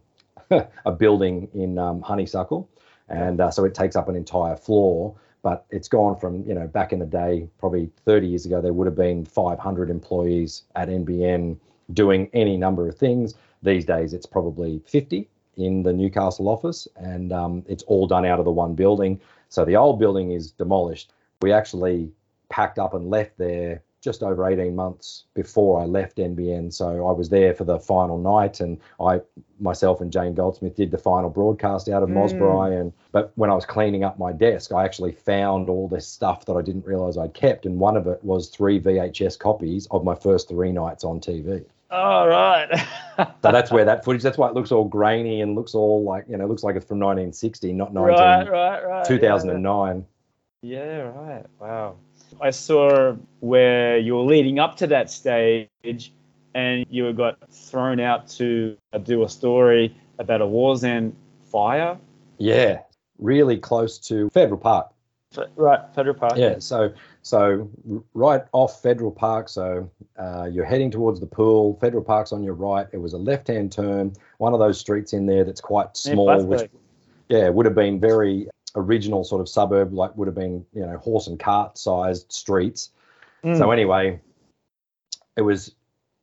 [0.86, 2.70] a building in um, Honeysuckle,
[3.10, 5.16] and uh, so it takes up an entire floor.
[5.44, 8.74] But it's gone from you know back in the day, probably 30 years ago, there
[8.74, 11.58] would have been 500 employees at NBN
[11.94, 13.34] doing any number of things.
[13.64, 15.28] These days, it's probably 50
[15.58, 19.20] in the Newcastle office, and um, it's all done out of the one building.
[19.50, 21.12] So the old building is demolished.
[21.42, 22.12] We actually
[22.50, 26.72] packed up and left there just over 18 months before I left NBN.
[26.72, 29.22] So I was there for the final night, and I
[29.60, 32.16] myself and Jane Goldsmith did the final broadcast out of Mm.
[32.16, 32.80] Mosbri.
[32.80, 36.46] And but when I was cleaning up my desk, I actually found all this stuff
[36.46, 40.04] that I didn't realize I'd kept, and one of it was three VHS copies of
[40.04, 41.66] my first three nights on TV.
[41.90, 42.70] All right.
[43.42, 44.22] So that's where that footage.
[44.22, 46.86] That's why it looks all grainy and looks all like you know, looks like it's
[46.86, 49.06] from 1960, not 19, right, right, right.
[49.06, 50.06] 2009.
[50.62, 51.44] Yeah, right.
[51.60, 51.96] Wow.
[52.40, 56.14] I saw where you were leading up to that stage
[56.54, 61.14] and you got thrown out to do a story about a wars Wallsend
[61.52, 61.98] fire.
[62.38, 62.82] Yeah,
[63.20, 64.92] really close to Federal Park.
[65.56, 66.34] Right, Federal Park.
[66.36, 66.94] Yeah, so
[67.28, 67.70] so
[68.14, 69.50] right off Federal Park.
[69.50, 71.78] So uh, you're heading towards the pool.
[71.82, 72.88] Federal Park's on your right.
[72.94, 74.14] It was a left-hand turn.
[74.38, 76.70] One of those streets in there that's quite small, which
[77.28, 80.98] yeah would have been very original sort of suburb, like would have been you know
[80.98, 82.92] horse and cart sized streets.
[83.44, 83.58] Mm.
[83.58, 84.20] So anyway,
[85.36, 85.76] it was,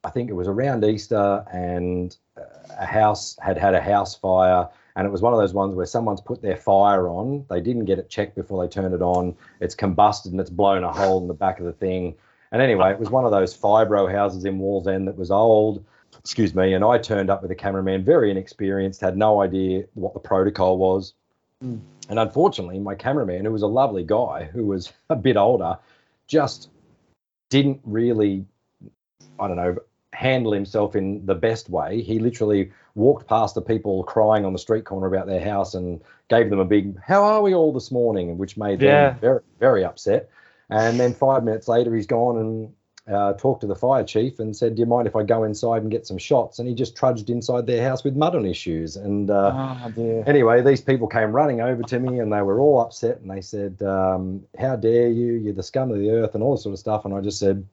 [0.05, 2.43] I think it was around Easter, and uh,
[2.79, 5.87] a house had had a house fire, and it was one of those ones where
[5.87, 7.45] someone's put their fire on.
[7.51, 9.37] They didn't get it checked before they turned it on.
[9.61, 12.15] It's combusted and it's blown a hole in the back of the thing.
[12.53, 15.85] And anyway, it was one of those fibro houses in Wallsend that was old.
[16.17, 16.75] Excuse me.
[16.75, 20.79] And I turned up with a cameraman, very inexperienced, had no idea what the protocol
[20.79, 21.15] was.
[21.63, 21.81] Mm.
[22.09, 25.77] And unfortunately, my cameraman, who was a lovely guy, who was a bit older,
[26.29, 26.69] just
[27.51, 28.45] didn't really,
[29.41, 29.77] I don't know,
[30.13, 32.01] handle himself in the best way.
[32.01, 36.01] He literally walked past the people crying on the street corner about their house and
[36.29, 38.39] gave them a big, How are we all this morning?
[38.39, 39.11] which made Yeah.
[39.11, 40.31] them very, very upset.
[40.71, 42.73] And then five minutes later, he's gone and
[43.07, 45.83] uh, talked to the fire chief and said, Do you mind if I go inside
[45.83, 46.59] and get some shots?
[46.59, 48.97] And he just trudged inside their house with mud on his shoes.
[48.97, 52.81] And uh, Oh, anyway, these people came running over to me and they were all
[52.81, 55.35] upset and they said, um, How dare you?
[55.35, 57.05] You're the scum of the earth and all this sort of stuff.
[57.05, 57.67] And I just said,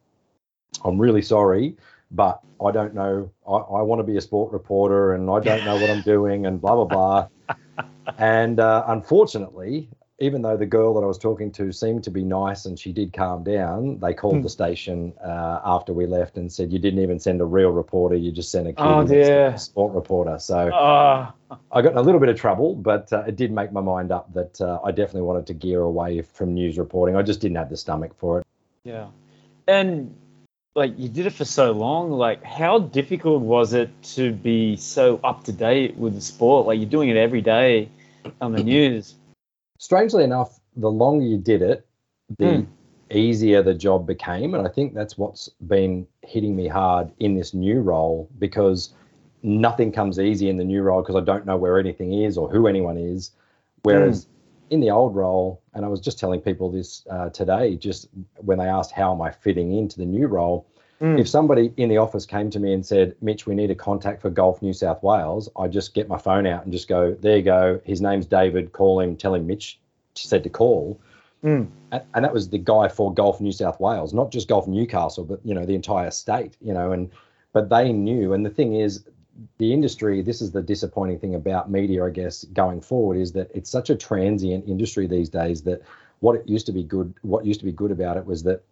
[0.84, 1.78] I'm really sorry,
[2.12, 3.32] but I don't know.
[3.47, 6.45] I, I want to be a sport reporter and I don't know what I'm doing
[6.45, 7.28] and blah, blah, blah.
[8.18, 9.89] and uh, unfortunately,
[10.20, 12.91] even though the girl that I was talking to seemed to be nice and she
[12.93, 14.43] did calm down, they called Hmm.
[14.43, 18.16] the station uh, after we left and said, You didn't even send a real reporter,
[18.16, 19.57] you just sent a kid Oh, dear.
[19.57, 20.38] sport reporter.
[20.38, 21.34] So Oh,
[21.72, 24.12] I got in a little bit of trouble, but uh, it did make my mind
[24.12, 27.16] up that uh, I definitely wanted to gear away from news reporting.
[27.16, 28.45] I just didn't have the stomach for it.
[28.84, 29.07] yeah.
[29.68, 30.16] And
[30.76, 32.11] like you did it for so long.
[32.11, 36.67] Like, how difficult was it to be so up to date with the sport?
[36.67, 37.89] Like, you're doing it every day
[38.39, 39.15] on the news.
[39.78, 41.86] strangely enough, the longer you did it,
[42.38, 42.67] the Mm.
[43.11, 44.53] easier the job became.
[44.53, 48.93] And I think that's what's been hitting me hard in this new role because
[49.43, 52.49] nothing comes easy in the new role because I don't know where anything is or
[52.49, 53.32] who anyone is.
[53.84, 54.28] Whereas
[54.72, 58.07] in the old role, and I was just telling people this uh, today, just
[58.38, 60.65] when they asked how am I fitting into the new role,
[61.01, 61.19] Mm.
[61.19, 64.22] if somebody in the office came to me and said, Mitch, we need a contact
[64.22, 67.38] for Golf New South Wales, I just get my phone out and just go, there
[67.38, 67.82] you go.
[67.86, 68.72] His name's David.
[68.72, 69.17] Call him.
[69.17, 69.80] Tell him Mitch
[70.13, 71.01] said to call.
[71.43, 71.69] Mm.
[71.91, 75.39] And that was the guy for Golf New South Wales, not just Golf Newcastle, but
[75.43, 76.55] you know the entire state.
[76.61, 77.09] You know, and
[77.51, 78.34] but they knew.
[78.34, 79.03] And the thing is,
[79.57, 80.21] the industry.
[80.21, 83.89] This is the disappointing thing about media, I guess, going forward, is that it's such
[83.89, 85.81] a transient industry these days that
[86.19, 88.63] what it used to be good, what used to be good about it was that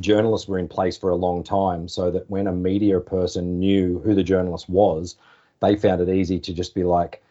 [0.00, 4.00] journalists were in place for a long time so that when a media person knew
[4.00, 5.16] who the journalist was,
[5.60, 7.22] they found it easy to just be like,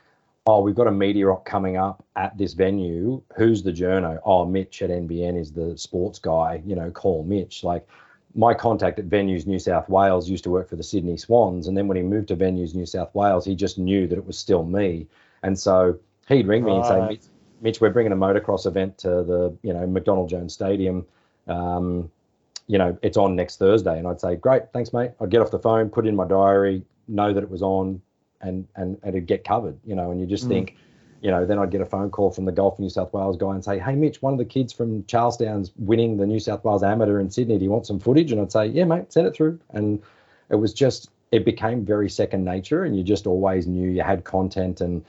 [0.45, 3.21] oh, we've got a media op coming up at this venue.
[3.35, 4.19] Who's the journo?
[4.23, 6.61] Oh, Mitch at NBN is the sports guy.
[6.65, 7.63] You know, call Mitch.
[7.63, 7.87] Like
[8.35, 11.77] my contact at Venues New South Wales used to work for the Sydney Swans, and
[11.77, 14.37] then when he moved to Venues New South Wales, he just knew that it was
[14.37, 15.07] still me,
[15.43, 15.97] and so
[16.27, 17.21] he'd ring me and say, Mitch,
[17.61, 21.05] Mitch, we're bringing a motocross event to the you know McDonald Jones Stadium.
[21.47, 22.11] Um,
[22.67, 25.11] you know, it's on next Thursday, and I'd say, great, thanks, mate.
[25.21, 28.01] I'd get off the phone, put in my diary, know that it was on,
[28.41, 29.77] and and, and it'd get covered.
[29.85, 30.49] You know, and you just Mm.
[30.49, 30.75] think,
[31.21, 33.51] you know, then I'd get a phone call from the Golf New South Wales guy
[33.51, 36.83] and say, hey, Mitch, one of the kids from Charlestown's winning the New South Wales
[36.83, 37.57] Amateur in Sydney.
[37.57, 38.31] Do you want some footage?
[38.31, 39.59] And I'd say, yeah, mate, send it through.
[39.71, 40.01] And
[40.49, 44.23] it was just, it became very second nature, and you just always knew you had
[44.23, 44.79] content.
[44.81, 45.03] And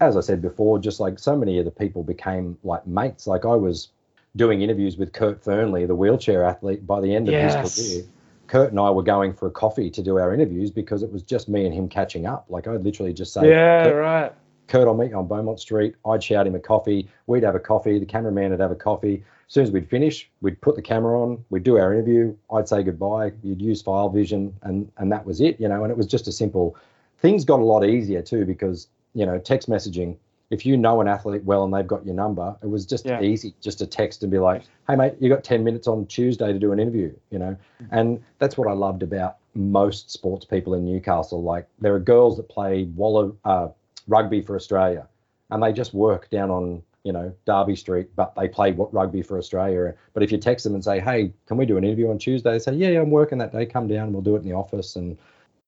[0.00, 3.26] as I said before, just like so many of the people became like mates.
[3.26, 3.88] Like I was
[4.36, 7.62] doing interviews with Kurt Fearnley, the wheelchair athlete, by the end of Yes.
[7.62, 8.04] his career.
[8.46, 11.22] Kurt and I were going for a coffee to do our interviews because it was
[11.22, 12.46] just me and him catching up.
[12.48, 14.32] Like I'd literally just say, Yeah, right.
[14.70, 15.96] Kurt, I'll meet you on Beaumont Street.
[16.06, 17.08] I'd shout him a coffee.
[17.26, 17.98] We'd have a coffee.
[17.98, 19.24] The cameraman would have a coffee.
[19.48, 21.44] As soon as we'd finish, we'd put the camera on.
[21.50, 22.36] We'd do our interview.
[22.52, 23.32] I'd say goodbye.
[23.42, 25.58] You'd use file vision, and and that was it.
[25.60, 26.76] You know, and it was just a simple.
[27.18, 30.16] Things got a lot easier too because you know text messaging.
[30.50, 33.20] If you know an athlete well and they've got your number, it was just Yeah.
[33.20, 36.52] easy just to text and be like, "Hey mate, you got ten minutes on Tuesday
[36.52, 37.56] to do an interview." You know,
[37.90, 41.42] and that's what I loved about most sports people in Newcastle.
[41.42, 43.68] Like there are girls that play Waller, uh,
[44.10, 45.06] rugby for Australia,
[45.50, 49.22] and they just work down on you know Derby Street, but they play what rugby
[49.22, 49.94] for Australia.
[50.12, 52.52] But if you text them and say, "Hey, can we do an interview on Tuesday?"
[52.52, 53.64] They say, "Yeah, yeah, I'm working that day.
[53.64, 55.16] Come down, and we'll do it in the office." And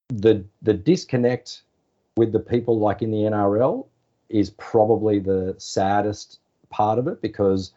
[0.08, 1.62] the the disconnect
[2.16, 3.86] with the people like in the NRL
[4.28, 6.40] is probably the saddest
[6.70, 7.72] part of it because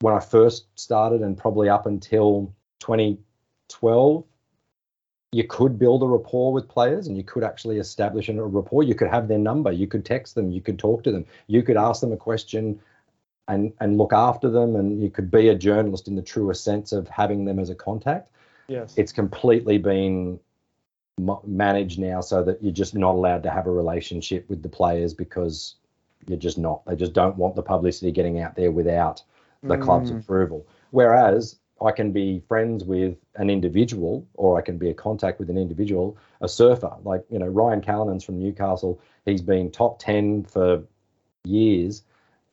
[0.00, 4.24] when I first started and probably up until 2012,
[5.32, 8.82] you could build a rapport with players and you could actually establish a rapport.
[8.82, 11.62] You could have their number, you could text them, you could talk to them, you
[11.62, 12.80] could ask them a question
[13.48, 16.92] and, and look after them, and you could be a journalist in the truest sense
[16.92, 18.30] of having them as a contact.
[18.68, 18.94] Yes.
[18.96, 20.38] It's completely been
[21.46, 25.14] managed now so that you're just not allowed to have a relationship with the players
[25.14, 25.76] because
[26.26, 26.84] you're just not.
[26.84, 29.22] They just don't want the publicity getting out there without
[29.62, 30.20] the club's Mm.
[30.20, 30.66] approval.
[30.90, 35.50] Whereas I can be friends with an individual or I can be a contact with
[35.50, 36.92] an individual, a surfer.
[37.04, 39.00] Like, you know, Ryan Callinan's from Newcastle.
[39.24, 40.82] He's been top 10 for
[41.44, 42.02] years.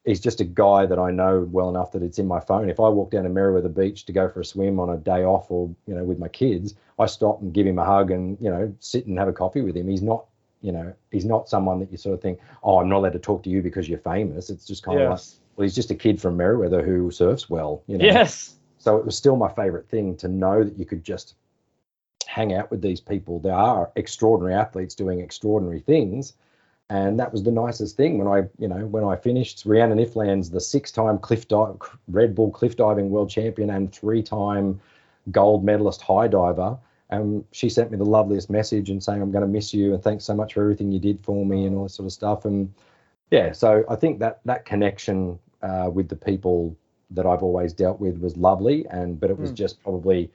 [0.05, 2.69] He's just a guy that I know well enough that it's in my phone.
[2.69, 5.23] If I walk down to Merewether Beach to go for a swim on a day
[5.23, 8.37] off or, you know, with my kids, I stop and give him a hug and,
[8.39, 9.87] you know, sit and have a coffee with him.
[9.87, 10.25] He's not,
[10.61, 13.19] you know, he's not someone that you sort of think, oh, I'm not allowed to
[13.19, 14.51] talk to you because you're famous.
[14.51, 15.19] It's just kind of like,
[15.55, 18.05] well, he's just a kid from Merewether who surfs well, you know.
[18.05, 18.55] Yes.
[18.85, 21.33] So it was still my favorite thing to know that you could just
[22.27, 23.39] hang out with these people.
[23.39, 26.33] They are extraordinary athletes doing extraordinary things.
[26.91, 29.63] And that was the nicest thing when I, you know, when I finished.
[29.65, 31.47] Rhiannon Iffland's the six-time cliff
[32.07, 34.79] Red Bull cliff diving world champion and three-time
[35.31, 36.77] gold medalist high diver.
[37.09, 40.03] And she sent me the loveliest message and saying, "I'm going to miss you and
[40.03, 42.45] thanks so much for everything you did for me and all this sort of stuff."
[42.45, 42.71] And
[43.31, 46.77] yeah, so I think that that connection uh, with the people
[47.15, 49.55] that I've always dealt with was lovely, and but it was Mm.
[49.55, 50.29] just probably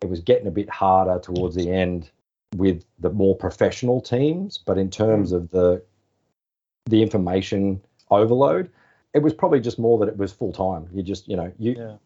[0.00, 2.10] it was getting a bit harder towards the end
[2.56, 4.58] with the more professional teams.
[4.58, 5.82] But in terms of the
[6.86, 7.80] the information
[8.10, 8.70] overload,
[9.14, 10.88] it was probably just more that it was full time.
[10.92, 11.96] You just you know you Yeah.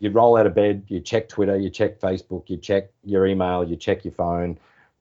[0.00, 3.64] you'd roll out of bed, you check Twitter, you check Facebook, you check your email,
[3.64, 4.58] you check your phone.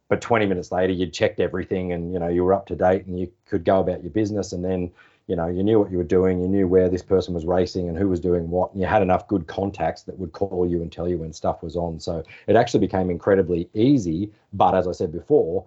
[0.07, 3.05] But 20 minutes later, you'd checked everything and you know you were up to date
[3.05, 4.53] and you could go about your business.
[4.53, 4.91] And then
[5.27, 7.89] you know, you knew what you were doing, you knew where this person was racing
[7.89, 10.81] and who was doing what, and you had enough good contacts that would call you
[10.81, 11.99] and tell you when stuff was on.
[11.99, 14.31] So it actually became incredibly easy.
[14.53, 15.65] But as I said before,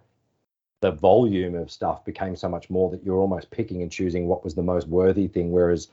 [0.81, 4.45] the volume of stuff became so much more that you're almost picking and choosing what
[4.45, 5.51] was the most worthy thing.
[5.51, 5.89] Whereas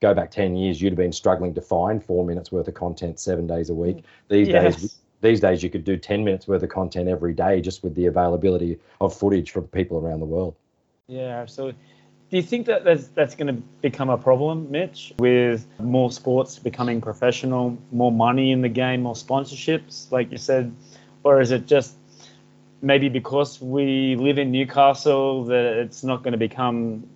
[0.00, 3.20] go back 10 years, you'd have been struggling to find four minutes worth of content
[3.20, 4.02] seven days a week.
[4.28, 4.74] These Yes.
[4.76, 7.94] days, these days you could do 10 minutes worth of content every day just with
[7.94, 10.56] the availability of footage from people around the world.
[11.06, 11.80] Yeah, absolutely.
[12.34, 12.82] Do you think that
[13.14, 18.60] that's, going to become a problem, Mitch, with more sports becoming professional, more money in
[18.60, 20.74] the game, more sponsorships, like you said?
[21.22, 21.94] Or is it just
[22.82, 27.08] maybe because we live in Newcastle that it's not going to become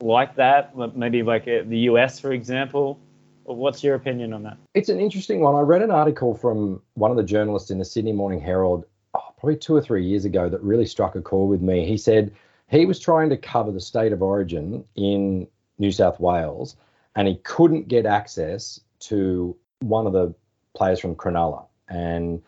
[0.00, 0.74] like that?
[0.96, 2.98] Maybe like uh, the US, for example?
[3.42, 4.56] What's your opinion on that?
[4.72, 5.56] It's an interesting one.
[5.56, 9.20] I read an article from one of the journalists in the Sydney Morning Herald oh,
[9.38, 11.86] probably two or three years ago that really struck a chord with me.
[11.86, 12.32] He said
[12.68, 15.46] he was trying to cover the state of origin in
[15.78, 16.76] New South Wales
[17.16, 20.34] and he couldn't get access to one of the
[20.74, 21.64] players from Cronulla.
[21.88, 22.42] And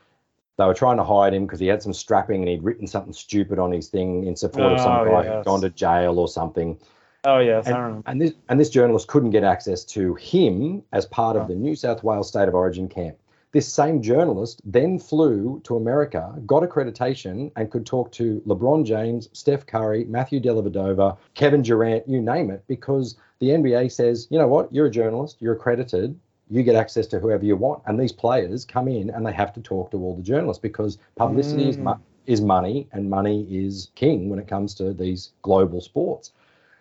[0.58, 3.12] they were trying to hide him because he had some strapping and he'd written something
[3.12, 5.34] stupid on his thing in support of some Oh, guy yes.
[5.34, 6.78] who'd gone to jail or something.
[7.24, 11.36] Oh, yes, And, and this and this journalist couldn't get access to him as part
[11.36, 11.40] Oh.
[11.40, 13.16] of the New South Wales State of Origin camp.
[13.56, 19.30] This same journalist then flew to America, got accreditation, and could talk to LeBron James,
[19.32, 24.46] Steph Curry, Matthew Dellavedova, Kevin Durant, you name it, because the NBA says, you know
[24.46, 28.12] what, you're a journalist, you're accredited, you get access to whoever you want, and these
[28.12, 31.78] players come in and they have to talk to all the journalists because publicity is
[31.78, 31.84] Mm.
[31.84, 36.32] mo- is money, and money is king when it comes to these global sports.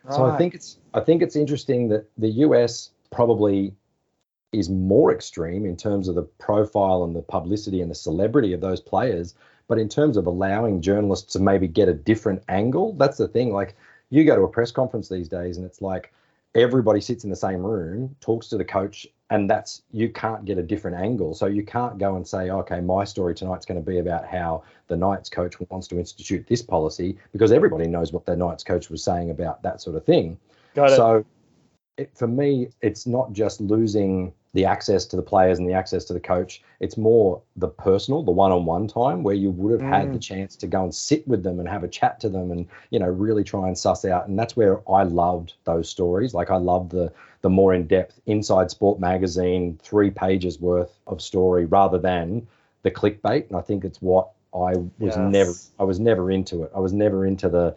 [0.09, 3.73] So I think it's I think it's interesting that the US probably
[4.57, 8.61] is more extreme in terms of the profile and the publicity and the celebrity of
[8.61, 9.35] those players.
[9.67, 13.51] But in terms of allowing journalists to maybe get a different angle, that's the thing.
[13.51, 13.75] Like
[14.09, 16.13] you go to a press conference these days and it's like
[16.53, 20.57] everybody sits in the same room, talks to the coach, and that's you can't get
[20.57, 21.33] a different angle.
[21.33, 24.63] So you can't go and say, okay, my story tonight's going to be about how
[24.87, 28.89] the Knights coach wants to institute this policy because everybody knows what the Knights coach
[28.89, 30.37] was saying about that sort of thing.
[30.75, 30.95] Got it.
[30.95, 31.25] So
[31.97, 36.05] it, for me, it's not just losing the access to the players and the access
[36.05, 36.63] to the coach.
[36.79, 40.21] It's more the personal, the one-on-one time where you would have had the mm.
[40.21, 42.97] chance to go and sit with them and have a chat to them and you
[42.97, 44.29] know really try and suss out.
[44.29, 46.33] And that's where I loved those stories.
[46.33, 51.65] Like I love the the more in-depth Inside Sport magazine, three pages worth of story
[51.65, 52.47] rather than
[52.83, 53.49] the clickbait.
[53.49, 55.17] And I think it's what I was Yes.
[55.17, 56.71] never I was never into it.
[56.73, 57.75] I was never into the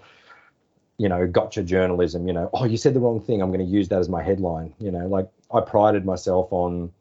[1.00, 3.40] you know, gotcha journalism, you know, oh, you said the wrong thing.
[3.40, 4.74] I'm going to use that as my headline.
[4.80, 6.92] You know, like I prided myself on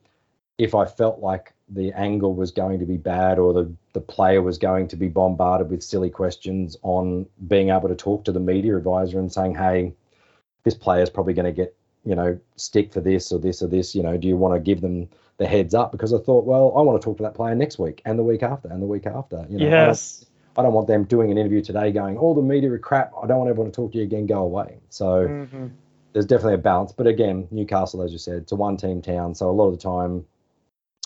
[0.58, 4.42] if I felt like the angle was going to be bad or the, the player
[4.42, 8.40] was going to be bombarded with silly questions on being able to talk to the
[8.40, 9.94] media advisor and saying, hey,
[10.64, 11.76] this player is probably going to get,
[12.06, 13.94] you know, stick for this or this or this.
[13.94, 15.92] You know, do you want to give them the heads up?
[15.92, 18.24] Because I thought, well, I want to talk to that player next week and the
[18.24, 19.46] week after and the week after.
[19.50, 20.26] You know, I don't- yes.
[20.58, 23.12] I don't want them doing an interview today going, all the media are crap.
[23.22, 24.26] I don't want everyone to talk to you again.
[24.26, 24.80] Go away.
[24.90, 25.70] So Mhm.
[26.18, 26.92] There's definitely a balance.
[26.92, 29.36] But again, Newcastle, as you said, it's a one team town.
[29.36, 30.26] So a lot of the time,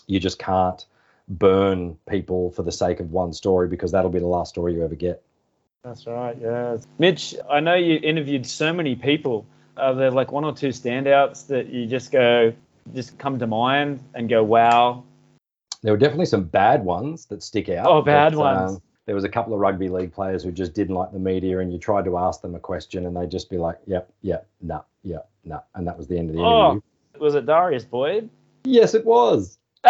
[0.07, 0.85] you just can't
[1.27, 4.85] burn people for the sake of one story because that'll be the last story you
[4.85, 5.21] ever get.
[5.83, 6.37] That's right.
[6.41, 6.77] Yeah.
[6.97, 9.45] Mitch, I know you interviewed so many people.
[9.75, 12.53] Are there like one or two standouts that you just go,
[12.95, 15.03] just come to mind and go, wow?
[15.81, 17.85] There were definitely some bad ones that stick out.
[17.85, 18.71] Oh, bad but, ones.
[18.75, 21.59] um, there was a couple of rugby league players who just didn't like the media,
[21.59, 24.47] and you tried to ask them a question, and they'd just be like, "Yep, yep,
[24.61, 26.71] nah, yep, nah," and that was the end of the Oh.
[26.71, 26.81] interview.
[27.19, 28.29] Was it Darius Boyd?
[28.63, 29.57] Yes, it was.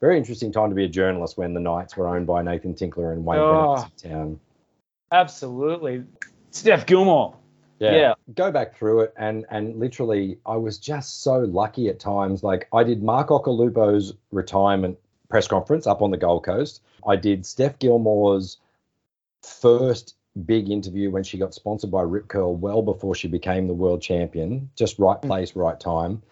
[0.00, 3.12] Very interesting time to be a journalist when the Knights were owned by Nathan Tinkler
[3.12, 3.86] and Wayne Oh.
[3.98, 4.40] Town.
[5.12, 6.04] Absolutely.
[6.50, 7.34] Steph Gilmore.
[7.78, 8.14] Yeah.
[8.34, 12.42] Go back through it and and literally I was just so lucky at times.
[12.42, 16.82] Like I did Mark Occhilupo's retirement press conference up on the Gold Coast.
[17.06, 18.58] I did Steph Gilmore's
[19.42, 20.14] first
[20.46, 24.00] big interview when she got sponsored by Rip Curl well before she became the world
[24.00, 24.70] champion.
[24.76, 26.22] Just right place, right time.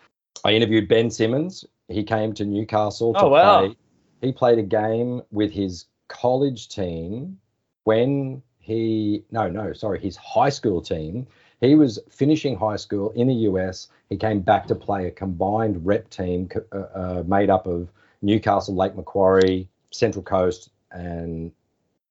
[0.44, 1.64] I interviewed Ben Simmons.
[1.88, 3.60] He came to Newcastle to Oh, wow.
[3.60, 3.76] play.
[4.20, 7.38] He played a game with his college team
[7.84, 11.26] when he no no sorry his high school team
[11.60, 15.84] he was finishing high school in the US he came back to play a combined
[15.86, 17.88] rep team uh, uh, made up of
[18.22, 21.50] Newcastle Lake Macquarie Central Coast and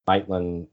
[0.08, 0.68] Maitland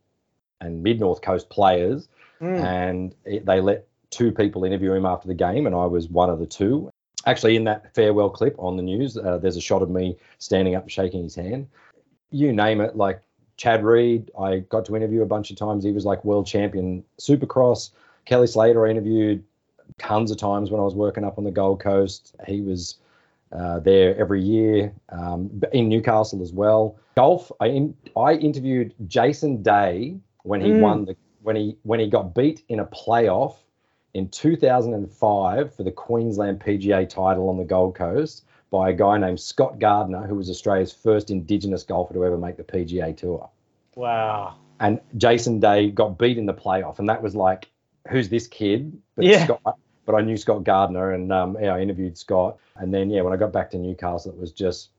[0.61, 2.09] and Mid North Coast players
[2.41, 2.63] Mm.
[2.63, 6.31] and it, they let two people interview him after the game, and I was one
[6.31, 6.91] of the two.
[7.27, 10.75] Actually, in that farewell clip on the news, uh, there's a shot of me standing
[10.75, 11.69] up, shaking his hand.
[12.31, 13.23] You name it, like
[13.57, 15.85] Chad Reed, I got to interview a bunch of times.
[15.85, 17.91] He was like world champion Supercross.
[18.25, 19.43] Kelly Slater, I interviewed
[19.99, 22.35] tons of times when I was working up on the Gold Coast.
[22.47, 22.99] He was
[23.53, 26.97] uh, there every year um, in Newcastle as well.
[27.17, 30.81] Golf, I, in, I interviewed Jason Day when he Mm.
[30.81, 33.57] won the when he when he got beat in a playoff
[34.15, 39.41] in 2005 for the Queensland PGA title on the Gold Coast by a guy named
[39.41, 43.49] Scott Gardner, who was Australia's first Indigenous golfer to ever make the PGA Tour.
[43.95, 44.55] Wow.
[44.81, 47.71] And Jason Day got beat in the playoff, and that was like,
[48.09, 48.97] who's this kid?
[49.17, 49.45] But Yeah.
[49.45, 52.59] Scott, but I knew Scott Gardner, and um, yeah, I interviewed Scott.
[52.77, 54.91] And then yeah, when I got back to Newcastle, it was just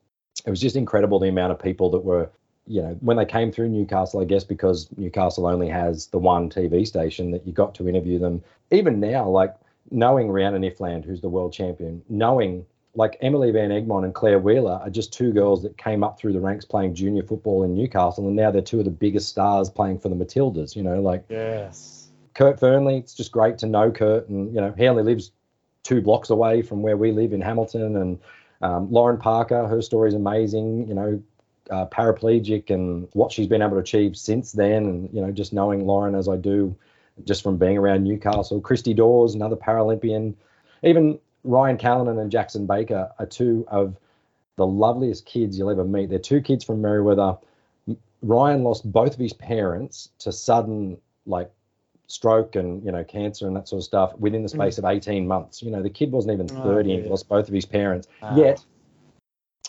[0.46, 2.30] it was just incredible the amount of people that were
[2.68, 4.22] you know when they came through Newcastle.
[4.22, 8.20] I guess because Newcastle only has the one TV station that you got to interview
[8.20, 8.44] them.
[8.72, 9.56] Even now, like
[9.92, 14.80] knowing Rhiannon Iffland, who's the world champion, knowing like Emily Van Egmond and Clare Wheeler
[14.82, 18.26] are just two girls that came up through the ranks playing junior football in Newcastle,
[18.26, 20.76] and now they're two of the biggest stars playing for the Matildas.
[20.76, 22.10] You know, like Yes.
[22.34, 23.00] Kurt Fearnley.
[23.00, 25.32] It's just great to know Kurt, and you know he only lives
[25.84, 27.96] two blocks away from where we live in Hamilton.
[27.96, 28.20] And
[28.62, 30.88] um, Lauren Parker, her story is amazing.
[30.88, 31.24] You know,
[31.70, 35.54] uh, paraplegic and what she's been able to achieve since then, and you know, just
[35.54, 36.76] knowing Lauren as I do,
[37.24, 38.62] just from being around Newcastle.
[38.62, 40.36] Christy Dawes, another Paralympian.
[40.84, 43.96] Even Ryan Callinan and Jackson Baker are two of
[44.58, 46.10] the loveliest kids you'll ever meet.
[46.10, 47.38] They're two kids from Merewether.
[48.22, 51.52] Ryan lost both of his parents to sudden like
[52.08, 55.28] stroke and you know cancer and that sort of stuff within the space of 18
[55.28, 55.62] months.
[55.62, 58.08] You know, the kid wasn't even Oh, 30 and lost both of his parents.
[58.22, 58.36] Wow.
[58.38, 58.64] Yet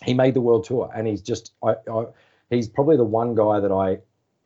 [0.02, 2.06] he made the world tour and he's just I, I
[2.50, 3.98] he's probably the one guy that I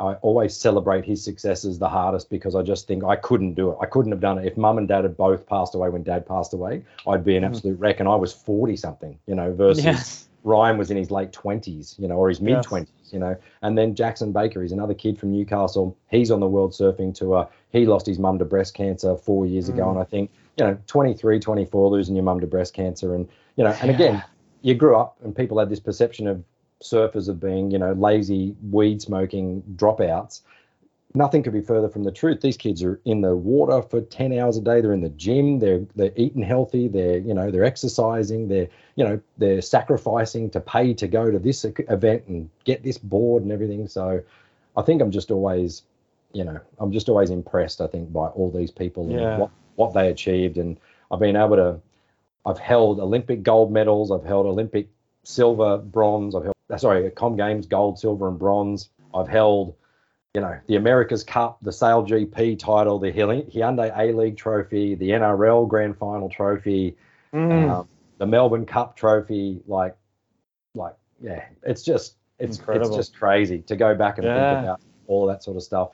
[0.03, 3.79] I always celebrate his successes the hardest because I just think I couldn't do it.
[3.83, 4.47] I couldn't have done it.
[4.47, 7.43] If mum and dad had both passed away when dad passed away, I'd be an
[7.43, 7.49] Mhm.
[7.49, 8.01] absolute wreck.
[8.01, 10.29] And I was 40 something, you know, versus Yes.
[10.43, 12.65] Ryan was in his late 20s, you know, or his mid Yes.
[12.67, 13.37] 20s, you know.
[13.61, 15.95] And then Jackson Baker, he's another kid from Newcastle.
[16.11, 17.47] He's on the world surfing tour.
[17.69, 19.85] He lost his mum to breast cancer four years ago.
[19.85, 19.91] Mm.
[19.91, 23.15] And I think, you know, 23, 24, losing your mum to breast cancer.
[23.15, 24.23] And, you know, and again,
[24.63, 26.43] you grew up and people had this perception of
[26.83, 30.41] surfers of being, you know, lazy, weed smoking dropouts.
[31.13, 32.41] Nothing could be further from the truth.
[32.41, 34.81] These kids are in the water for 10 hours a day.
[34.81, 35.59] They're in the gym.
[35.59, 36.87] They're they're eating healthy.
[36.87, 38.47] They're, you know, they're exercising.
[38.47, 42.97] They're, you know, they're sacrificing to pay to go to this event and get this
[42.97, 43.89] board and everything.
[43.89, 44.23] So
[44.77, 45.83] I think I'm just always,
[46.33, 49.33] you know, I'm just always impressed, I think, by all these people Yeah.
[49.33, 50.59] and what, what they achieved.
[50.59, 50.79] And
[51.11, 51.81] I've been able to
[52.47, 54.11] I've held Olympic gold medals.
[54.11, 54.89] I've held Olympic
[55.25, 56.35] silver, bronze.
[56.35, 58.89] I've held, uh, sorry, Com Games gold, silver, and bronze.
[59.15, 59.75] I've held,
[60.35, 65.11] you know, the America's Cup, the Sail GP title, the Hyundai A League trophy, the
[65.11, 66.97] NRL Grand Final trophy,
[67.33, 67.71] Mm.
[67.71, 67.89] um,
[68.19, 69.61] the Melbourne Cup trophy.
[69.67, 69.97] Like,
[70.75, 72.87] like, yeah, it's just, it's, Incredible.
[72.89, 74.35] it's just crazy to go back and Yeah.
[74.55, 75.91] think about all that sort of stuff.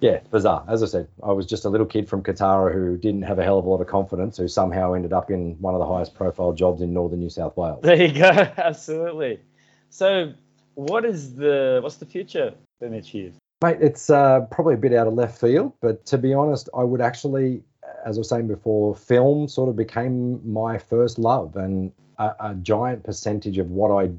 [0.00, 0.64] Yeah, bizarre.
[0.68, 3.44] As I said, I was just a little kid from Kotara who didn't have a
[3.44, 6.14] hell of a lot of confidence, who somehow ended up in one of the highest
[6.14, 7.80] profile jobs in northern New South Wales.
[7.82, 8.28] There you go.
[8.56, 9.40] Absolutely.
[9.88, 10.32] So,
[10.74, 13.34] what is the what's the future for Mitch Hughes?
[13.62, 16.84] Mate, it's uh, probably a bit out of left field, but to be honest, I
[16.84, 17.62] would actually,
[18.04, 22.54] as I was saying before, film sort of became my first love, and a, a
[22.56, 24.10] giant percentage of what I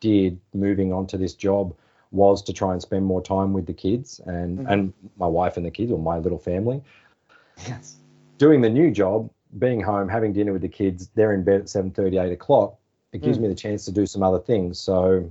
[0.00, 1.74] did moving on to this job
[2.12, 4.70] was to try and spend more time with the kids and Mhm.
[4.70, 6.82] and my wife and the kids or my little family.
[7.66, 7.96] Yes.
[8.38, 11.68] Doing the new job, being home, having dinner with the kids, they're in bed at
[11.68, 12.76] 7:30, 8 o'clock.
[13.12, 13.42] It gives Mm.
[13.42, 14.78] me the chance to do some other things.
[14.78, 15.24] So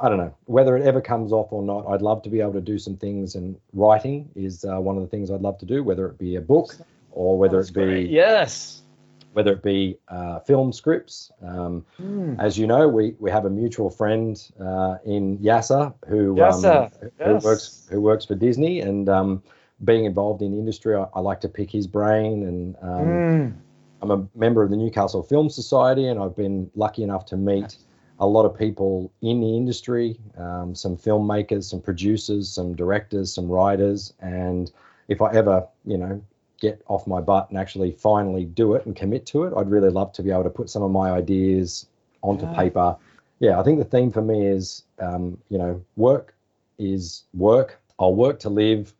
[0.00, 1.86] I don't know whether it ever comes off or not.
[1.88, 5.02] I'd love to be able to do some things, and writing is uh, one of
[5.02, 5.82] the things I'd love to do.
[5.82, 6.76] Whether it be a book
[7.12, 8.10] or whether That's it be great.
[8.10, 8.82] Yes.
[9.32, 11.30] Whether it be uh, film scripts.
[11.42, 12.40] Um, Mm.
[12.40, 17.10] as you know, we we have a mutual friend uh, in Yasser who Yasser, um,
[17.24, 17.44] who yes.
[17.44, 19.42] works who works for Disney, and um,
[19.84, 22.44] being involved in the industry, I, I like to pick his brain.
[22.44, 23.54] And um, Mm.
[24.02, 27.76] I'm a member of the Newcastle Film Society, and I've been lucky enough to meet
[28.20, 33.48] a lot of people in the industry, um, some filmmakers, some producers, some directors, some
[33.48, 34.72] writers, and
[35.08, 36.20] if I ever, you know,
[36.60, 39.90] get off my butt and actually finally do it and commit to it, I'd really
[39.90, 41.86] love to be able to put some of my ideas
[42.22, 42.52] onto Yeah.
[42.54, 42.96] paper.
[43.40, 46.34] Yeah, I think the theme for me is, um, you know, work
[46.78, 47.80] is work.
[47.98, 48.94] I'll work to live.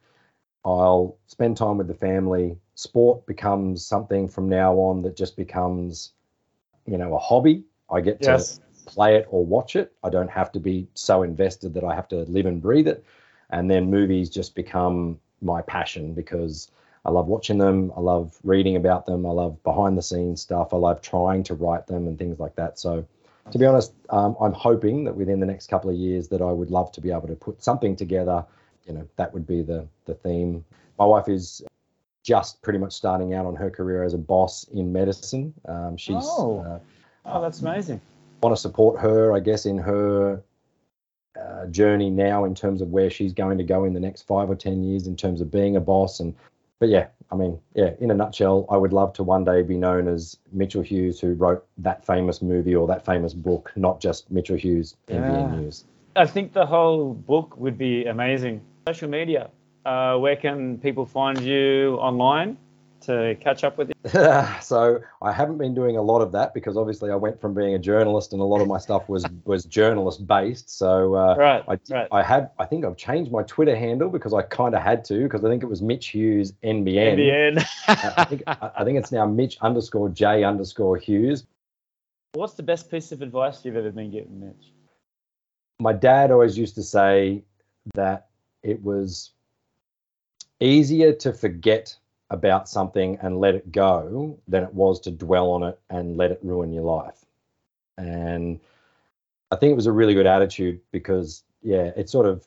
[0.65, 2.59] I'll spend time with the family.
[2.75, 6.13] Sport becomes something from now on that just becomes,
[6.87, 7.65] you know, a hobby.
[7.91, 8.47] I get to
[8.87, 9.93] play it or watch it.
[10.03, 13.05] I don't have to be so invested that I have to live and breathe it.
[13.51, 16.71] And then movies just become my passion because
[17.09, 17.91] I love watching them.
[17.97, 19.25] I love reading about them.
[19.25, 20.75] I love behind the scenes stuff.
[20.75, 22.79] I love trying to write them and things like that.
[22.79, 23.03] So,
[23.51, 26.53] to be honest, um, I'm hoping that within the next couple of years that I
[26.53, 28.45] would love to be able to put something together.
[28.87, 30.63] You know, that would be the the theme.
[30.99, 31.63] My wife is
[32.25, 35.55] just pretty much starting out on her career as a boss in medicine.
[35.65, 36.59] Um, she's Oh.
[36.61, 36.79] uh,
[37.25, 38.03] Oh, that's amazing.
[38.43, 40.43] want to support her, I guess, in her
[41.41, 44.51] uh, journey now in terms of where she's going to go in the next five
[44.51, 46.21] or ten years in terms of being a boss.
[46.21, 46.35] And
[46.79, 49.77] but yeah, I mean, yeah, in a nutshell, I would love to one day be
[49.77, 54.31] known as Mitchell Hughes, who wrote that famous movie or that famous book, not just
[54.31, 55.61] Mitchell Hughes NBN Yeah.
[55.61, 55.85] News.
[56.17, 58.61] I think the whole book would be amazing.
[58.89, 59.51] Social media.
[59.85, 62.57] Uh, where can people find you online
[63.03, 63.95] to catch up with you?
[64.61, 67.75] so I haven't been doing a lot of that because obviously I went from being
[67.75, 70.77] a journalist and a lot of my stuff was was journalist based.
[70.77, 72.09] So uh, Right, I, right.
[72.11, 75.23] I had I think I've changed my Twitter handle because I kind of had to
[75.23, 77.31] because I think it was Mitch Hughes NBN.
[77.31, 77.66] End.
[77.89, 81.45] I think I I think it's now Mitch underscore J underscore Hughes.
[82.33, 84.73] What's the best piece of advice you've ever been given, Mitch?
[85.81, 87.45] My dad always used to say
[87.95, 88.29] that
[88.62, 89.31] it was
[90.61, 91.97] easier to forget
[92.31, 96.31] about something and let it go than it was to dwell on it and let
[96.31, 97.25] it ruin your life.
[97.97, 98.61] And
[99.51, 102.47] I think it was a really good attitude because yeah, it sort of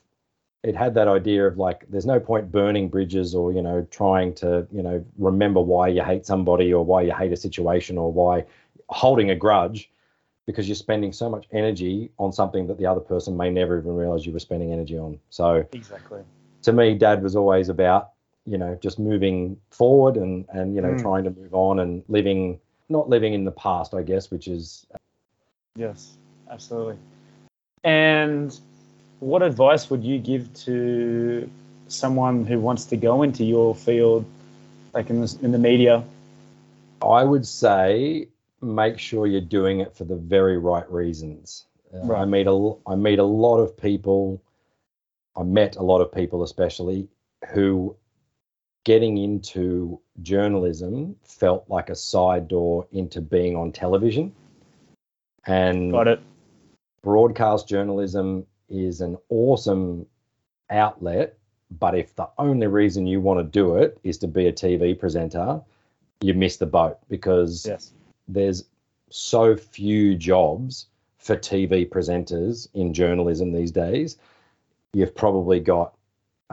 [0.62, 4.32] it had that idea of like there's no point burning bridges or you know trying
[4.34, 8.12] to you know remember why you hate somebody or why you hate a situation or
[8.12, 8.44] why
[8.88, 9.90] holding a grudge
[10.46, 13.94] because you're spending so much energy on something that the other person may never even
[13.94, 15.18] realize you were spending energy on.
[15.30, 16.22] So Exactly.
[16.62, 18.10] to me, dad was always about,
[18.46, 21.00] you know, just moving forward and, and, you know, Mm.
[21.02, 24.86] trying to move on and living, not living in the past, I guess, which is
[25.76, 26.16] Yes,
[26.50, 26.98] absolutely.
[27.84, 28.58] And
[29.20, 31.48] what advice would you give to
[31.88, 34.24] someone who wants to go into your field,
[34.92, 36.04] like in the, in the media?
[37.02, 38.28] I would say
[38.60, 41.66] make sure you're doing it for the very right reasons.
[41.92, 44.42] Uh, I meet a I meet a lot of people.
[45.36, 47.08] I met a lot of people, especially
[47.52, 47.96] who
[48.84, 54.34] getting into journalism felt like a side door into being on television.
[55.46, 56.20] And Got it.
[57.02, 60.06] broadcast journalism is an awesome
[60.70, 61.38] outlet,
[61.78, 64.98] but if the only reason you want to do it is to be a TV
[64.98, 65.60] presenter,
[66.20, 67.92] you miss the boat because Yes.
[68.28, 68.64] there's
[69.10, 70.86] so few jobs
[71.18, 74.18] for TV presenters in journalism these days.
[74.92, 75.94] You've probably got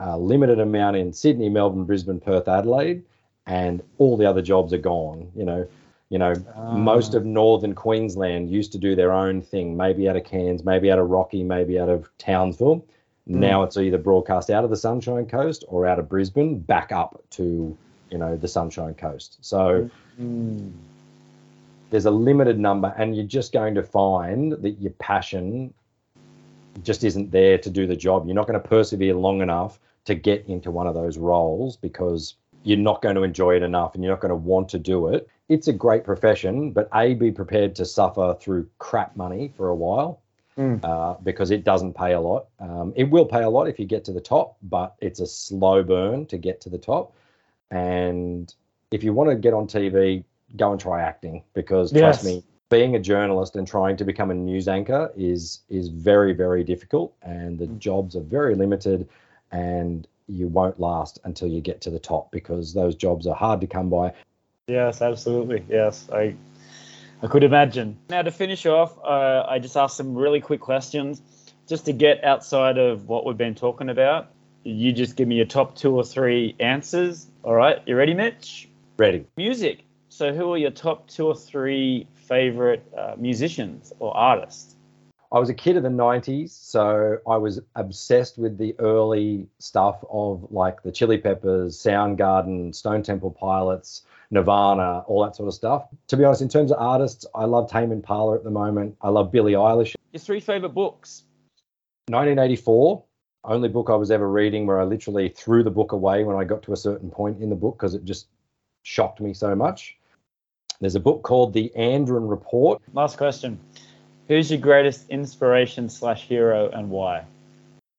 [0.00, 3.02] a limited amount in Sydney, Melbourne, Brisbane, Perth, Adelaide,
[3.46, 5.30] and all the other jobs are gone.
[5.34, 5.68] You know,
[6.08, 6.34] you know,
[6.72, 10.90] most of northern Queensland used to do their own thing, maybe out of Cairns, maybe
[10.90, 12.84] out of Rocky, maybe out of Townsville.
[13.26, 17.22] Now it's either broadcast out of the Sunshine Coast or out of Brisbane, back up
[17.30, 17.76] to
[18.10, 19.38] you know the Sunshine Coast.
[19.40, 19.88] So
[20.20, 20.72] Mm.
[21.90, 25.72] there's a limited number and you're just going to find that your passion
[26.82, 29.80] just isn't there to do the job you're not going to persevere long enough
[30.10, 32.34] to get into one of those roles because
[32.64, 35.06] you're not going to enjoy it enough and you're not going to want to do
[35.06, 35.28] it.
[35.48, 39.74] It's a great profession but a be prepared to suffer through crap money for a
[39.74, 40.20] while
[40.58, 40.84] Mm.
[40.84, 42.48] uh, because it doesn't pay a lot.
[42.58, 45.26] Um, it will pay a lot if you get to the top but it's a
[45.26, 47.14] slow burn to get to the top.
[47.70, 48.52] And
[48.90, 50.24] if you want to get on tv
[50.56, 54.34] go and try acting because trust me being a journalist and trying to become a
[54.34, 59.08] news anchor is is very very difficult and the jobs are very limited
[59.52, 63.60] and you won't last until you get to the top because those jobs are hard
[63.60, 64.12] to come by
[64.70, 65.64] Yes, absolutely.
[65.68, 66.36] Yes, I
[67.22, 67.98] I could imagine.
[68.08, 71.20] Now to finish off, uh, I just asked some really quick questions,
[71.66, 74.30] just to get outside of what we've been talking about.
[74.62, 77.26] You just give me your top two or three answers.
[77.42, 78.68] All right, you ready, Mitch?
[78.96, 79.84] ready Music.
[80.08, 84.76] So, who are your top two or three favorite uh, musicians or artists?
[85.32, 90.04] I was a kid of the 90s, so I was obsessed with the early stuff
[90.10, 94.02] of like the Chili Peppers, Soundgarden, Stone Temple Pilots,
[94.32, 95.86] Nirvana, all that sort of stuff.
[96.08, 98.96] To be honest, in terms of artists, I love Tame Impala at the moment.
[99.02, 99.94] I love Billie Eilish.
[100.12, 101.22] Your three favorite books.
[102.08, 103.04] 1984,
[103.44, 106.42] only book I was ever reading where I literally threw the book away when I
[106.42, 108.26] got to a certain point in the book because it just
[108.82, 109.96] shocked me so much.
[110.80, 112.82] There's a book called The Andron Report.
[112.94, 113.60] Last question.
[114.30, 117.24] Who's your greatest inspiration slash hero and why?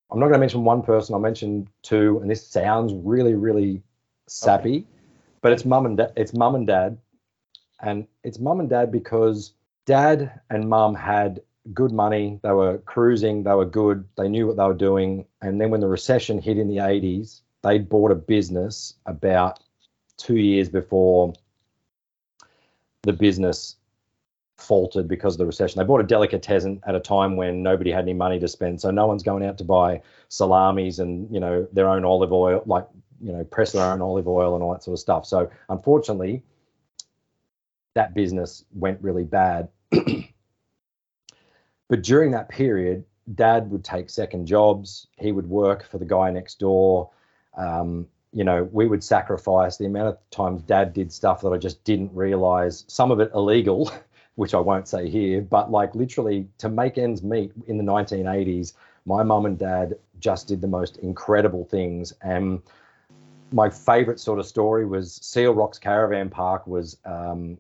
[0.10, 1.14] I'm not going to mention one person.
[1.14, 3.84] I'll mention two, and this sounds really, really
[4.28, 4.88] sappy,
[5.42, 6.14] but it's mum and dad.
[6.16, 6.98] It's mum and dad,
[7.82, 9.52] and it's mum and dad because
[9.86, 11.42] dad and mum had
[11.74, 12.40] good money.
[12.44, 13.44] They were cruising.
[13.44, 14.06] They were good.
[14.16, 15.26] They knew what they were doing.
[15.42, 19.60] And then when the recession hit in the 80s, they bought a business about
[20.16, 21.34] two years before
[23.02, 23.76] the business
[24.62, 25.80] faltered because of the recession.
[25.80, 28.80] They bought a delicatessen at a time when nobody had any money to spend.
[28.80, 32.64] So no one's going out to buy salamis and, you know, their own olive oil,
[32.66, 32.88] like
[33.22, 35.26] you know, press their own olive oil and all that sort of stuff.
[35.26, 36.44] So unfortunately,
[37.94, 39.70] that business went really bad.
[41.90, 43.04] but during that period,
[43.36, 45.08] dad would take second jobs.
[45.18, 47.12] He would work for the guy next door.
[47.58, 51.58] Um, you know, we would sacrifice the amount of times dad did stuff that I
[51.58, 53.92] just didn't realize, some of it illegal,
[54.42, 58.74] which I won't say here, but like literally to make ends meet in the 1980s,
[59.06, 62.12] my mum and dad just did the most incredible things.
[62.24, 62.60] And
[63.52, 67.56] my favorite sort of story was Seal Rocks Caravan Park was um,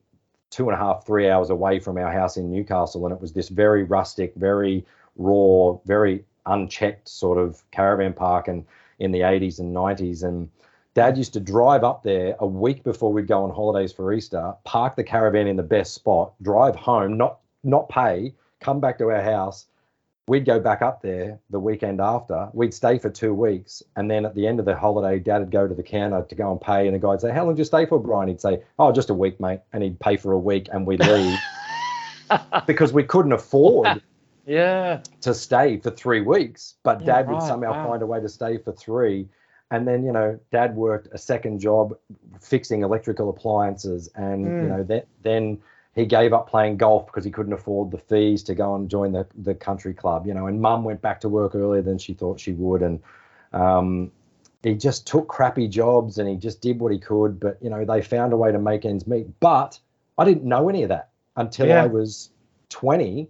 [0.50, 3.06] two and a half, three hours away from our house in Newcastle.
[3.06, 4.84] And it was this very rustic, very
[5.18, 8.66] raw, very unchecked sort of caravan park and
[8.98, 10.24] in the 80s and 90s.
[10.24, 10.50] And
[10.94, 14.54] dad used to drive up there a week before we'd go on holidays for Easter,
[14.64, 19.06] park the caravan in the best spot, drive home, not not pay, come back to
[19.10, 19.68] our house.
[20.28, 22.48] We'd go back up there the weekend after.
[22.54, 23.84] We'd stay for two weeks.
[23.96, 26.36] And then at the end of the holiday, dad would go to the counter to
[26.36, 26.86] go and pay.
[26.88, 28.30] And the guy'd say, How long did you stay for, Brian?
[28.30, 29.60] He'd say, Oh, just a week, mate.
[29.74, 31.38] And he'd pay for a week and we'd leave
[32.68, 34.02] because we couldn't afford
[34.46, 35.02] Yeah.
[35.22, 37.90] to stay for three weeks, but Yeah, dad would right, somehow wow.
[37.90, 39.28] find a way to stay for three.
[39.72, 41.98] And then, you know, dad worked a second job
[42.42, 44.10] fixing electrical appliances.
[44.16, 44.70] And, you Mm.
[44.70, 45.60] know, that, then
[45.96, 49.14] he gave up playing golf because he couldn't afford the fees to go and join
[49.14, 52.14] the, the country club, you know, and mum went back to work earlier than she
[52.14, 52.82] thought she would.
[52.82, 53.00] And
[53.54, 54.12] um,
[54.62, 57.40] he just took crappy jobs and he just did what he could.
[57.40, 59.28] But, you know, they found a way to make ends meet.
[59.40, 59.80] But
[60.18, 61.84] I didn't know any of that until Yeah.
[61.84, 62.30] I was
[62.70, 63.28] 20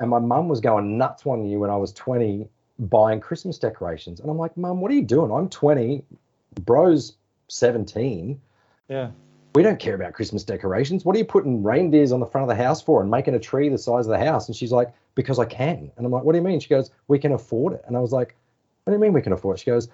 [0.00, 2.48] and my mum was going nuts one year when I was 20
[2.88, 4.20] buying Christmas decorations.
[4.20, 5.30] And I'm like, Mum, what are you doing?
[5.30, 6.02] I'm 20,
[6.64, 7.14] bro's
[7.48, 8.40] 17.
[8.88, 9.10] Yeah.
[9.54, 11.04] We don't care about Christmas decorations.
[11.04, 13.38] What are you putting reindeers on the front of the house for and making a
[13.38, 14.48] tree the size of the house?
[14.48, 15.90] And she's like, Because I can.
[15.96, 16.58] And I'm like, What do you mean?
[16.58, 17.84] She goes, We can afford it.
[17.86, 18.34] And I was like,
[18.84, 19.60] What do you mean we can afford it?
[19.60, 19.88] She goes,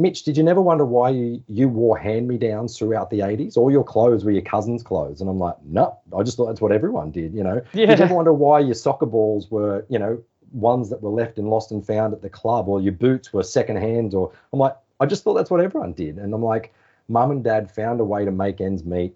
[0.00, 3.56] Mitch, did you never wonder why you, you wore hand me downs throughout the 80s?
[3.56, 5.22] All your clothes were your cousin's clothes.
[5.22, 7.62] And I'm like, No, I just thought that's what everyone did, you know?
[7.72, 7.86] Yeah.
[7.86, 11.38] Did you ever wonder why your soccer balls were, you know, ones that were left
[11.38, 14.14] and lost and found at the club, or your boots were second hand?
[14.14, 16.18] Or I'm like, I just thought that's what everyone did.
[16.18, 16.72] And I'm like,
[17.08, 19.14] mum and dad found a way to make ends meet,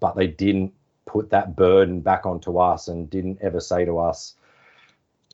[0.00, 0.72] but they didn't
[1.06, 4.34] put that burden back onto us and didn't ever say to us,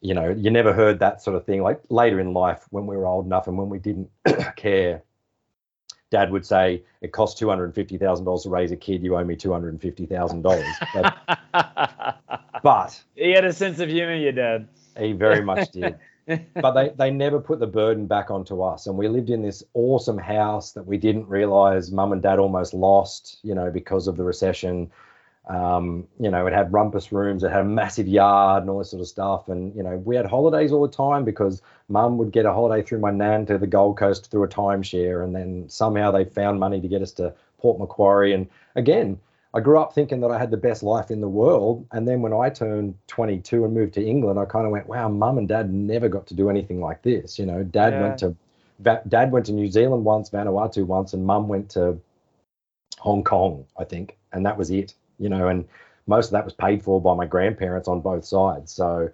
[0.00, 1.62] you know, you never heard that sort of thing.
[1.62, 4.10] Like later in life, when we were old enough and when we didn't
[4.56, 5.02] care,
[6.10, 9.02] dad would say, It costs $250,000 to raise a kid.
[9.02, 12.14] You owe me $250,000.
[12.62, 14.68] But, he had a sense of humor, your dad.
[14.98, 15.98] he very much did.
[16.54, 18.86] but they, they never put the burden back onto us.
[18.86, 22.74] And we lived in this awesome house that we didn't realize mum and dad almost
[22.74, 24.90] lost, you know, because of the recession.
[25.48, 28.90] Um, you know, it had rumpus rooms, it had a massive yard and all this
[28.90, 29.48] sort of stuff.
[29.48, 32.86] And, you know, we had holidays all the time because mum would get a holiday
[32.86, 35.24] through my nan to the Gold Coast through a timeshare.
[35.24, 38.32] And then somehow they found money to get us to Port Macquarie.
[38.32, 39.18] And again,
[39.54, 41.86] I grew up thinking that I had the best life in the world.
[41.92, 45.08] And then when I turned 22 and moved to England, I kind of went, wow,
[45.08, 47.38] mum and dad never got to do anything like this.
[47.38, 48.00] You know, dad Yeah.
[48.00, 48.34] went to
[48.82, 52.00] dad went to New Zealand once, Vanuatu once, and mum went to
[52.98, 54.16] Hong Kong, I think.
[54.32, 55.68] And that was it, you know, and
[56.06, 58.72] most of that was paid for by my grandparents on both sides.
[58.72, 59.10] So,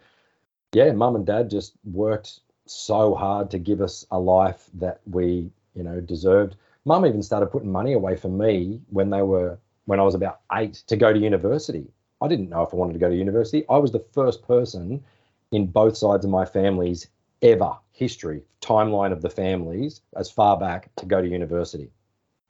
[0.73, 5.51] yeah, mum and dad just worked so hard to give us a life that we,
[5.75, 6.57] you know, deserved.
[6.85, 9.59] Mum even started putting money away for me when they were
[9.89, 11.87] when I was about eight to go to university.
[12.21, 13.65] I didn't know if I wanted to go to university.
[13.71, 15.03] I was the first person
[15.51, 17.09] in both sides of my families
[17.41, 21.91] ever history timeline of the families as far back to go to university.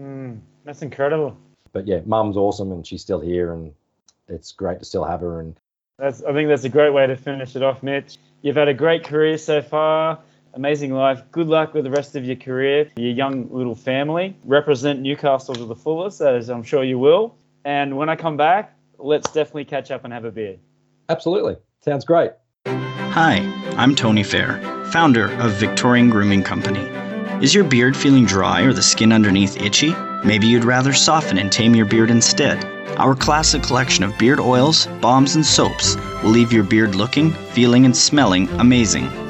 [0.02, 1.36] Mm, that's incredible.
[1.72, 3.72] But yeah, mum's awesome and she's still here and
[4.26, 5.56] it's great to still have her and
[5.96, 8.18] That's, I think that's a great way to finish it off, Mitch.
[8.42, 10.18] You've had a great career so far,
[10.54, 11.22] amazing life.
[11.30, 14.36] Good luck with the rest of your career, your young little family.
[14.44, 17.36] Represent Newcastle to the fullest, as I'm sure you will.
[17.64, 20.56] And when I come back, let's definitely catch up and have a beer.
[21.08, 22.32] absolutely sounds great.
[22.66, 23.38] Hi,
[23.76, 24.60] I'm Tony Fair,
[24.92, 26.86] founder of Victorian Grooming Company.
[27.42, 29.94] Is your beard feeling dry or the skin underneath itchy?
[30.24, 32.64] Maybe you'd rather soften and tame your beard instead.
[32.98, 37.84] Our classic collection of beard oils, balms, and soaps will leave your beard looking, feeling,
[37.84, 39.27] and smelling amazing.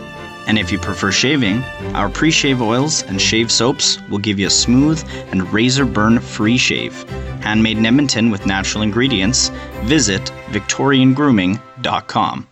[0.48, 1.62] And if you prefer shaving,
[1.94, 5.00] our pre shave oils and shave soaps will give you a smooth
[5.30, 7.04] and razor burn free shave.
[7.42, 9.50] Handmade in Edmonton with natural ingredients,
[9.84, 12.48] visit VictorianGrooming.com.